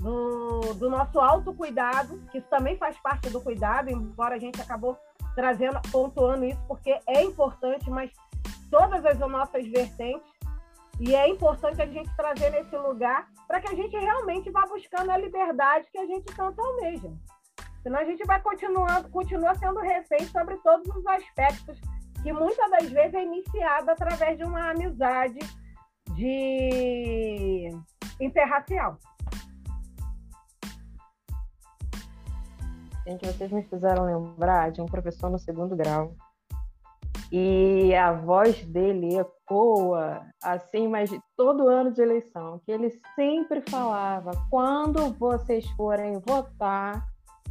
do, 0.00 0.74
do 0.74 0.88
nosso 0.88 1.20
autocuidado, 1.20 2.18
que 2.32 2.38
isso 2.38 2.48
também 2.48 2.78
faz 2.78 2.98
parte 2.98 3.28
do 3.28 3.40
cuidado, 3.42 3.90
embora 3.90 4.36
a 4.36 4.38
gente 4.38 4.60
acabou 4.60 4.98
trazendo, 5.34 5.78
pontuando 5.92 6.46
isso, 6.46 6.60
porque 6.66 6.98
é 7.06 7.22
importante, 7.22 7.90
mas 7.90 8.10
todas 8.70 9.04
as 9.04 9.18
nossas 9.18 9.66
vertentes, 9.66 10.26
e 11.00 11.14
é 11.14 11.28
importante 11.28 11.82
a 11.82 11.86
gente 11.86 12.14
trazer 12.16 12.50
nesse 12.50 12.76
lugar 12.76 13.28
para 13.48 13.60
que 13.60 13.68
a 13.68 13.74
gente 13.74 13.96
realmente 13.96 14.50
vá 14.50 14.62
buscando 14.66 15.10
a 15.10 15.18
liberdade 15.18 15.88
que 15.90 15.98
a 15.98 16.06
gente 16.06 16.24
tanto 16.36 16.60
almeja. 16.60 17.12
Senão 17.82 17.98
a 17.98 18.04
gente 18.04 18.24
vai 18.24 18.40
continuando, 18.40 19.10
continua 19.10 19.54
sendo 19.56 19.80
refém 19.80 20.24
sobre 20.26 20.56
todos 20.58 20.86
os 20.94 21.06
aspectos 21.06 21.78
que 22.22 22.32
muitas 22.32 22.70
das 22.70 22.88
vezes 22.90 23.14
é 23.14 23.22
iniciada 23.22 23.92
através 23.92 24.38
de 24.38 24.44
uma 24.44 24.70
amizade 24.70 25.38
de 26.14 27.68
interracial. 28.20 28.98
Gente, 33.06 33.26
vocês 33.26 33.52
me 33.52 33.62
fizeram 33.64 34.06
lembrar 34.06 34.70
de 34.70 34.80
um 34.80 34.86
professor 34.86 35.28
no 35.28 35.38
segundo 35.38 35.76
grau. 35.76 36.16
E 37.32 37.94
a 37.94 38.12
voz 38.12 38.64
dele 38.66 39.16
ecoa, 39.18 40.26
assim, 40.42 40.88
mas 40.88 41.10
todo 41.36 41.68
ano 41.68 41.92
de 41.92 42.00
eleição, 42.00 42.60
que 42.64 42.72
ele 42.72 42.90
sempre 43.14 43.62
falava: 43.68 44.30
quando 44.50 45.12
vocês 45.14 45.68
forem 45.70 46.20
votar, 46.20 47.06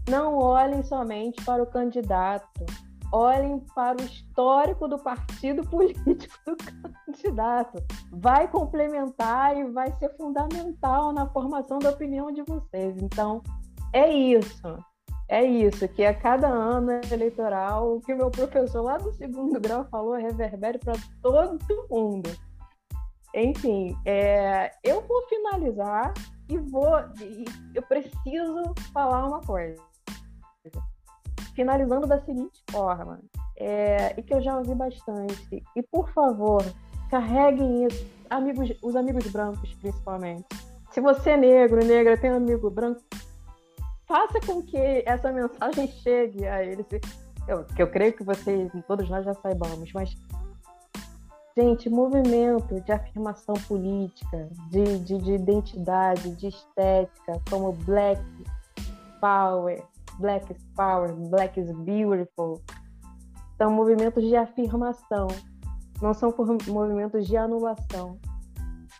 não 0.09 0.37
olhem 0.37 0.83
somente 0.83 1.43
para 1.43 1.63
o 1.63 1.67
candidato, 1.67 2.65
olhem 3.11 3.59
para 3.75 4.01
o 4.01 4.05
histórico 4.05 4.87
do 4.87 4.97
partido 4.97 5.63
político 5.69 6.37
do 6.45 6.57
candidato. 7.05 7.83
Vai 8.11 8.47
complementar 8.47 9.57
e 9.57 9.65
vai 9.71 9.91
ser 9.93 10.15
fundamental 10.17 11.13
na 11.13 11.27
formação 11.29 11.79
da 11.79 11.91
opinião 11.91 12.31
de 12.31 12.41
vocês. 12.43 12.95
Então, 13.01 13.41
é 13.93 14.11
isso. 14.11 14.77
É 15.29 15.43
isso, 15.43 15.87
que 15.87 16.03
a 16.05 16.13
cada 16.13 16.47
ano 16.47 16.91
eleitoral, 17.11 17.95
o 17.95 18.01
que 18.01 18.13
o 18.13 18.17
meu 18.17 18.29
professor 18.29 18.81
lá 18.81 18.97
do 18.97 19.11
segundo 19.13 19.59
grau 19.59 19.85
falou 19.85 20.15
reverbere 20.15 20.77
para 20.77 20.93
todo 21.21 21.87
mundo. 21.89 22.29
Enfim, 23.33 23.97
é, 24.05 24.71
eu 24.83 25.01
vou 25.01 25.27
finalizar 25.27 26.13
e 26.49 26.57
vou. 26.57 26.99
E 27.21 27.45
eu 27.73 27.81
preciso 27.81 28.73
falar 28.93 29.25
uma 29.25 29.41
coisa 29.41 29.81
finalizando 31.55 32.07
da 32.07 32.19
seguinte 32.19 32.63
forma, 32.71 33.19
é, 33.57 34.13
e 34.17 34.23
que 34.23 34.33
eu 34.33 34.41
já 34.41 34.57
ouvi 34.57 34.73
bastante. 34.75 35.63
E 35.75 35.83
por 35.83 36.09
favor, 36.11 36.63
carreguem 37.09 37.85
isso, 37.85 38.05
amigos, 38.29 38.69
os 38.81 38.95
amigos 38.95 39.25
brancos 39.27 39.73
principalmente. 39.75 40.45
Se 40.91 41.01
você 41.01 41.31
é 41.31 41.37
negro, 41.37 41.83
negra, 41.83 42.17
tem 42.17 42.31
um 42.31 42.37
amigo 42.37 42.69
branco, 42.69 43.01
faça 44.07 44.39
com 44.45 44.61
que 44.61 45.03
essa 45.05 45.31
mensagem 45.31 45.87
chegue 45.87 46.45
a 46.45 46.63
eles. 46.63 46.85
Eu, 47.47 47.65
que 47.65 47.81
eu 47.81 47.87
creio 47.89 48.13
que 48.13 48.23
vocês, 48.23 48.71
todos 48.87 49.09
nós 49.09 49.25
já 49.25 49.33
saibamos, 49.33 49.91
mas 49.93 50.15
gente, 51.57 51.89
movimento 51.89 52.81
de 52.81 52.91
afirmação 52.91 53.55
política, 53.67 54.49
de, 54.69 54.99
de, 54.99 55.17
de 55.17 55.33
identidade, 55.33 56.35
de 56.35 56.47
estética, 56.47 57.41
como 57.49 57.73
Black 57.73 58.21
Power, 59.21 59.83
Black 60.19 60.55
Power, 60.75 61.13
Black 61.13 61.59
is 61.59 61.71
Beautiful, 61.71 62.61
são 63.57 63.71
movimentos 63.71 64.23
de 64.23 64.35
afirmação, 64.35 65.27
não 66.01 66.13
são 66.13 66.33
movimentos 66.67 67.27
de 67.27 67.37
anulação. 67.37 68.17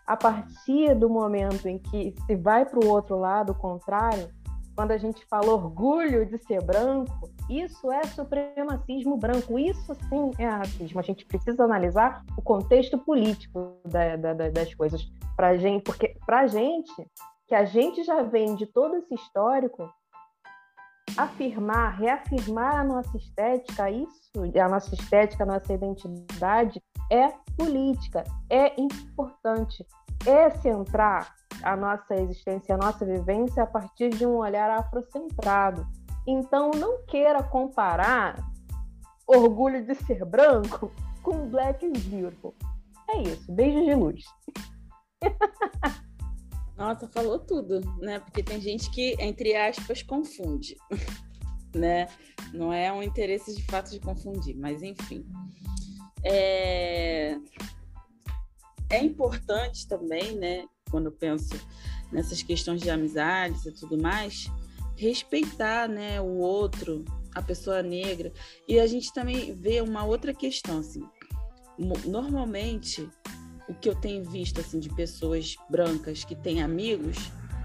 A 0.05 0.17
partir 0.17 0.95
do 0.95 1.09
momento 1.09 1.67
em 1.67 1.79
que 1.79 2.13
se 2.25 2.35
vai 2.35 2.65
para 2.65 2.85
o 2.85 2.89
outro 2.89 3.17
lado, 3.17 3.53
o 3.53 3.55
contrário, 3.55 4.29
quando 4.75 4.91
a 4.91 4.97
gente 4.97 5.25
fala 5.25 5.51
orgulho 5.51 6.25
de 6.25 6.37
ser 6.39 6.63
branco, 6.63 7.29
isso 7.49 7.91
é 7.91 8.03
supremacismo 8.03 9.17
branco, 9.17 9.59
isso 9.59 9.93
sim 10.09 10.31
é 10.37 10.45
racismo. 10.45 10.99
A 10.99 11.03
gente 11.03 11.25
precisa 11.25 11.63
analisar 11.63 12.23
o 12.37 12.41
contexto 12.41 12.97
político 12.97 13.77
da, 13.85 14.15
da, 14.15 14.49
das 14.49 14.73
coisas 14.73 15.01
para 15.35 15.57
gente, 15.57 15.83
porque 15.83 16.15
para 16.25 16.47
gente 16.47 16.91
que 17.47 17.55
a 17.55 17.65
gente 17.65 18.03
já 18.03 18.23
vem 18.23 18.55
de 18.55 18.65
todo 18.65 18.95
esse 18.95 19.13
histórico, 19.13 19.89
afirmar, 21.17 21.99
reafirmar 21.99 22.77
a 22.77 22.83
nossa 22.83 23.15
estética, 23.17 23.91
isso, 23.91 24.31
a 24.59 24.69
nossa 24.69 24.93
estética, 24.95 25.43
a 25.43 25.47
nossa 25.47 25.73
identidade 25.73 26.81
é 27.11 27.29
política, 27.57 28.23
é 28.49 28.79
importante, 28.79 29.85
é 30.25 30.49
centrar 30.49 31.35
a 31.63 31.75
nossa 31.75 32.15
existência, 32.15 32.75
a 32.75 32.77
nossa 32.77 33.05
vivência 33.05 33.63
a 33.63 33.67
partir 33.67 34.09
de 34.09 34.25
um 34.25 34.37
olhar 34.37 34.69
afrocentrado. 34.69 35.87
Então, 36.27 36.71
não 36.71 37.03
queira 37.05 37.41
comparar 37.43 38.35
orgulho 39.25 39.85
de 39.85 39.95
ser 39.95 40.23
branco 40.25 40.91
com 41.21 41.47
Black 41.49 41.87
Beautiful. 42.07 42.53
É 43.09 43.21
isso. 43.21 43.51
Beijos 43.51 43.85
de 43.85 43.95
luz. 43.95 44.23
Nossa, 46.75 47.07
falou 47.07 47.39
tudo, 47.39 47.79
né? 47.99 48.19
Porque 48.19 48.43
tem 48.43 48.59
gente 48.59 48.89
que, 48.91 49.15
entre 49.19 49.55
aspas, 49.55 50.01
confunde, 50.01 50.75
né? 51.73 52.07
Não 52.53 52.73
é 52.73 52.91
um 52.91 53.01
interesse 53.01 53.55
de 53.55 53.63
fato 53.65 53.91
de 53.91 53.99
confundir, 53.99 54.57
mas 54.57 54.81
enfim. 54.81 55.25
É, 56.25 57.37
é 58.89 59.03
importante 59.03 59.87
também, 59.87 60.35
né? 60.35 60.65
Quando 60.93 61.07
eu 61.07 61.11
penso 61.11 61.59
nessas 62.11 62.43
questões 62.43 62.79
de 62.79 62.91
amizades 62.91 63.65
e 63.65 63.71
tudo 63.71 63.99
mais, 63.99 64.47
respeitar, 64.95 65.89
né? 65.89 66.21
O 66.21 66.37
outro, 66.37 67.03
a 67.33 67.41
pessoa 67.41 67.81
negra. 67.81 68.31
E 68.67 68.79
a 68.79 68.85
gente 68.85 69.11
também 69.11 69.55
vê 69.55 69.81
uma 69.81 70.05
outra 70.05 70.35
questão, 70.35 70.77
assim. 70.77 71.03
Normalmente, 72.05 73.09
o 73.67 73.73
que 73.73 73.89
eu 73.89 73.95
tenho 73.95 74.23
visto 74.23 74.61
assim 74.61 74.79
de 74.79 74.89
pessoas 74.89 75.55
brancas 75.67 76.23
que 76.23 76.35
têm 76.35 76.61
amigos 76.61 77.17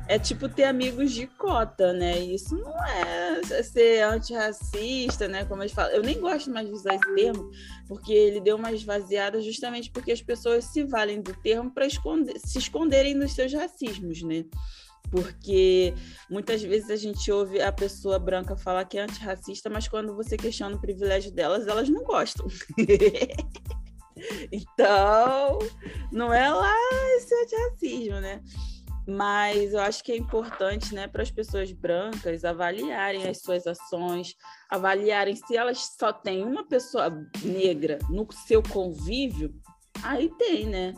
é 0.09 0.19
tipo 0.19 0.49
ter 0.49 0.65
amigos 0.65 1.13
de 1.13 1.27
cota, 1.27 1.93
né? 1.93 2.19
Isso 2.19 2.57
não 2.57 2.75
é 2.85 3.43
ser 3.63 4.03
antirracista, 4.03 5.29
né? 5.29 5.45
Como 5.45 5.63
eles 5.63 5.73
falam. 5.73 5.93
Eu 5.93 6.03
nem 6.03 6.19
gosto 6.19 6.51
mais 6.51 6.67
de 6.67 6.73
usar 6.73 6.95
esse 6.95 7.15
termo, 7.15 7.51
porque 7.87 8.13
ele 8.13 8.41
deu 8.41 8.57
uma 8.57 8.73
esvaziada 8.73 9.41
justamente 9.43 9.91
porque 9.91 10.11
as 10.11 10.23
pessoas 10.23 10.65
se 10.65 10.83
valem 10.83 11.21
do 11.21 11.35
termo 11.35 11.71
para 11.71 11.87
esconder, 11.87 12.39
se 12.39 12.59
esconderem 12.59 13.19
dos 13.19 13.33
seus 13.33 13.53
racismos, 13.53 14.23
né? 14.23 14.47
Porque 15.11 15.95
muitas 16.29 16.63
vezes 16.63 16.91
a 16.91 16.97
gente 16.97 17.31
ouve 17.31 17.61
a 17.61 17.71
pessoa 17.71 18.19
branca 18.19 18.57
falar 18.57 18.87
que 18.87 18.99
é 18.99 19.03
antirracista, 19.03 19.69
mas 19.69 19.89
quando 19.89 20.17
você 20.17 20.37
questiona 20.37 20.77
o 20.77 20.81
privilégio 20.81 21.31
delas, 21.33 21.67
elas 21.67 21.89
não 21.89 22.03
gostam. 22.03 22.47
Então, 24.51 25.61
não 26.11 26.35
é 26.35 26.51
lá 26.51 26.75
esse 27.17 27.33
antirracismo, 27.33 28.21
né? 28.21 28.43
Mas 29.09 29.73
eu 29.73 29.81
acho 29.81 30.05
que 30.05 30.13
é 30.13 30.17
importante, 30.19 30.95
né, 30.95 31.09
para 31.09 31.23
as 31.23 31.31
pessoas 31.31 31.73
brancas 31.73 32.45
avaliarem 32.45 33.27
as 33.27 33.39
suas 33.39 33.67
ações, 33.67 34.37
avaliarem 34.69 35.35
se 35.35 35.57
elas 35.57 35.97
só 35.99 36.13
têm 36.13 36.45
uma 36.45 36.69
pessoa 36.69 37.09
negra 37.43 37.99
no 38.11 38.31
seu 38.47 38.63
convívio, 38.63 39.55
aí 40.03 40.29
tem, 40.37 40.67
né? 40.67 40.93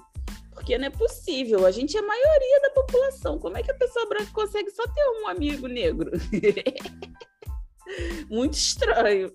Porque 0.52 0.76
não 0.76 0.86
é 0.86 0.90
possível, 0.90 1.64
a 1.64 1.70
gente 1.70 1.96
é 1.96 2.00
a 2.00 2.06
maioria 2.06 2.60
da 2.62 2.70
população. 2.70 3.38
Como 3.38 3.56
é 3.56 3.62
que 3.62 3.70
a 3.70 3.78
pessoa 3.78 4.06
branca 4.08 4.32
consegue 4.32 4.70
só 4.72 4.82
ter 4.88 5.08
um 5.22 5.28
amigo 5.28 5.68
negro? 5.68 6.10
Muito 8.30 8.54
estranho. 8.54 9.32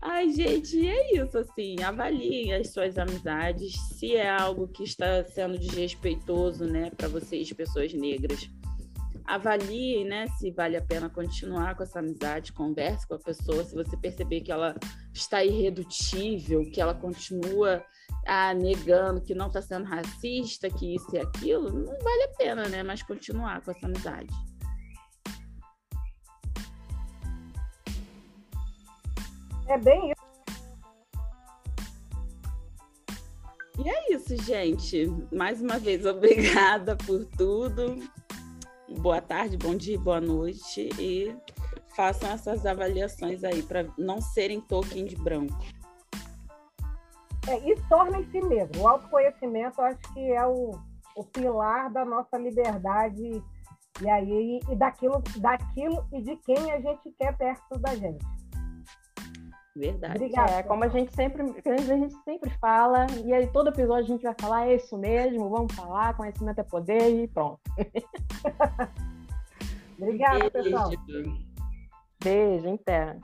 Ai, 0.00 0.30
gente, 0.30 0.88
é 0.88 1.16
isso, 1.16 1.38
assim, 1.38 1.82
avaliem 1.82 2.54
as 2.54 2.70
suas 2.70 2.96
amizades, 2.98 3.74
se 3.98 4.14
é 4.16 4.28
algo 4.28 4.68
que 4.68 4.84
está 4.84 5.24
sendo 5.24 5.58
desrespeitoso, 5.58 6.64
né, 6.64 6.90
para 6.96 7.08
vocês, 7.08 7.52
pessoas 7.52 7.92
negras. 7.92 8.48
Avaliem, 9.24 10.04
né, 10.04 10.28
se 10.38 10.52
vale 10.52 10.76
a 10.76 10.82
pena 10.82 11.10
continuar 11.10 11.74
com 11.74 11.82
essa 11.82 11.98
amizade, 11.98 12.52
converse 12.52 13.06
com 13.08 13.14
a 13.14 13.18
pessoa, 13.18 13.64
se 13.64 13.74
você 13.74 13.96
perceber 13.96 14.40
que 14.40 14.52
ela 14.52 14.74
está 15.12 15.44
irredutível, 15.44 16.70
que 16.70 16.80
ela 16.80 16.94
continua 16.94 17.84
ah, 18.24 18.54
negando 18.54 19.20
que 19.20 19.34
não 19.34 19.48
está 19.48 19.60
sendo 19.60 19.84
racista, 19.84 20.70
que 20.70 20.94
isso 20.94 21.14
e 21.14 21.18
aquilo, 21.18 21.72
não 21.72 21.98
vale 21.98 22.22
a 22.22 22.36
pena, 22.38 22.68
né, 22.68 22.82
mas 22.84 23.02
continuar 23.02 23.60
com 23.62 23.72
essa 23.72 23.86
amizade. 23.86 24.32
É 29.68 29.78
bem 29.78 30.12
isso. 30.12 30.26
E 33.78 33.88
é 33.88 34.12
isso, 34.12 34.36
gente. 34.42 35.06
Mais 35.32 35.60
uma 35.60 35.78
vez, 35.78 36.04
obrigada 36.06 36.96
por 36.96 37.24
tudo. 37.24 37.96
Boa 39.00 39.20
tarde, 39.20 39.56
bom 39.56 39.74
dia, 39.74 39.98
boa 39.98 40.20
noite. 40.20 40.88
E 40.98 41.36
façam 41.94 42.30
essas 42.30 42.64
avaliações 42.64 43.42
aí 43.42 43.62
para 43.62 43.86
não 43.98 44.20
serem 44.20 44.60
token 44.60 45.04
de 45.04 45.16
branco. 45.16 45.58
É, 47.48 47.58
e 47.68 47.76
tornem-se 47.88 48.40
mesmo. 48.42 48.82
O 48.82 48.88
autoconhecimento, 48.88 49.80
acho 49.80 49.98
que 50.12 50.32
é 50.32 50.46
o, 50.46 50.72
o 51.16 51.24
pilar 51.24 51.90
da 51.92 52.04
nossa 52.04 52.36
liberdade 52.36 53.42
e 54.02 54.10
aí 54.10 54.60
e 54.68 54.76
daquilo, 54.76 55.22
daquilo 55.38 56.06
e 56.12 56.20
de 56.22 56.36
quem 56.36 56.72
a 56.72 56.80
gente 56.80 57.10
quer 57.18 57.36
perto 57.36 57.78
da 57.78 57.94
gente. 57.94 58.35
Verdade. 59.76 60.16
Obrigada. 60.16 60.52
É, 60.52 60.62
como 60.62 60.84
a 60.84 60.88
gente 60.88 61.14
sempre, 61.14 61.42
a 61.42 61.96
gente 61.96 62.14
sempre 62.24 62.48
fala, 62.58 63.06
e 63.22 63.34
aí 63.34 63.46
todo 63.48 63.68
episódio 63.68 64.04
a 64.04 64.08
gente 64.08 64.22
vai 64.22 64.34
falar, 64.40 64.68
é 64.68 64.76
isso 64.76 64.96
mesmo, 64.96 65.50
vamos 65.50 65.74
falar, 65.74 66.16
conhecimento 66.16 66.58
é 66.58 66.64
poder 66.64 67.24
e 67.24 67.28
pronto. 67.28 67.60
Obrigada, 70.00 70.50
pessoal. 70.50 70.90
Beijo, 72.24 72.68
interno. 72.68 73.20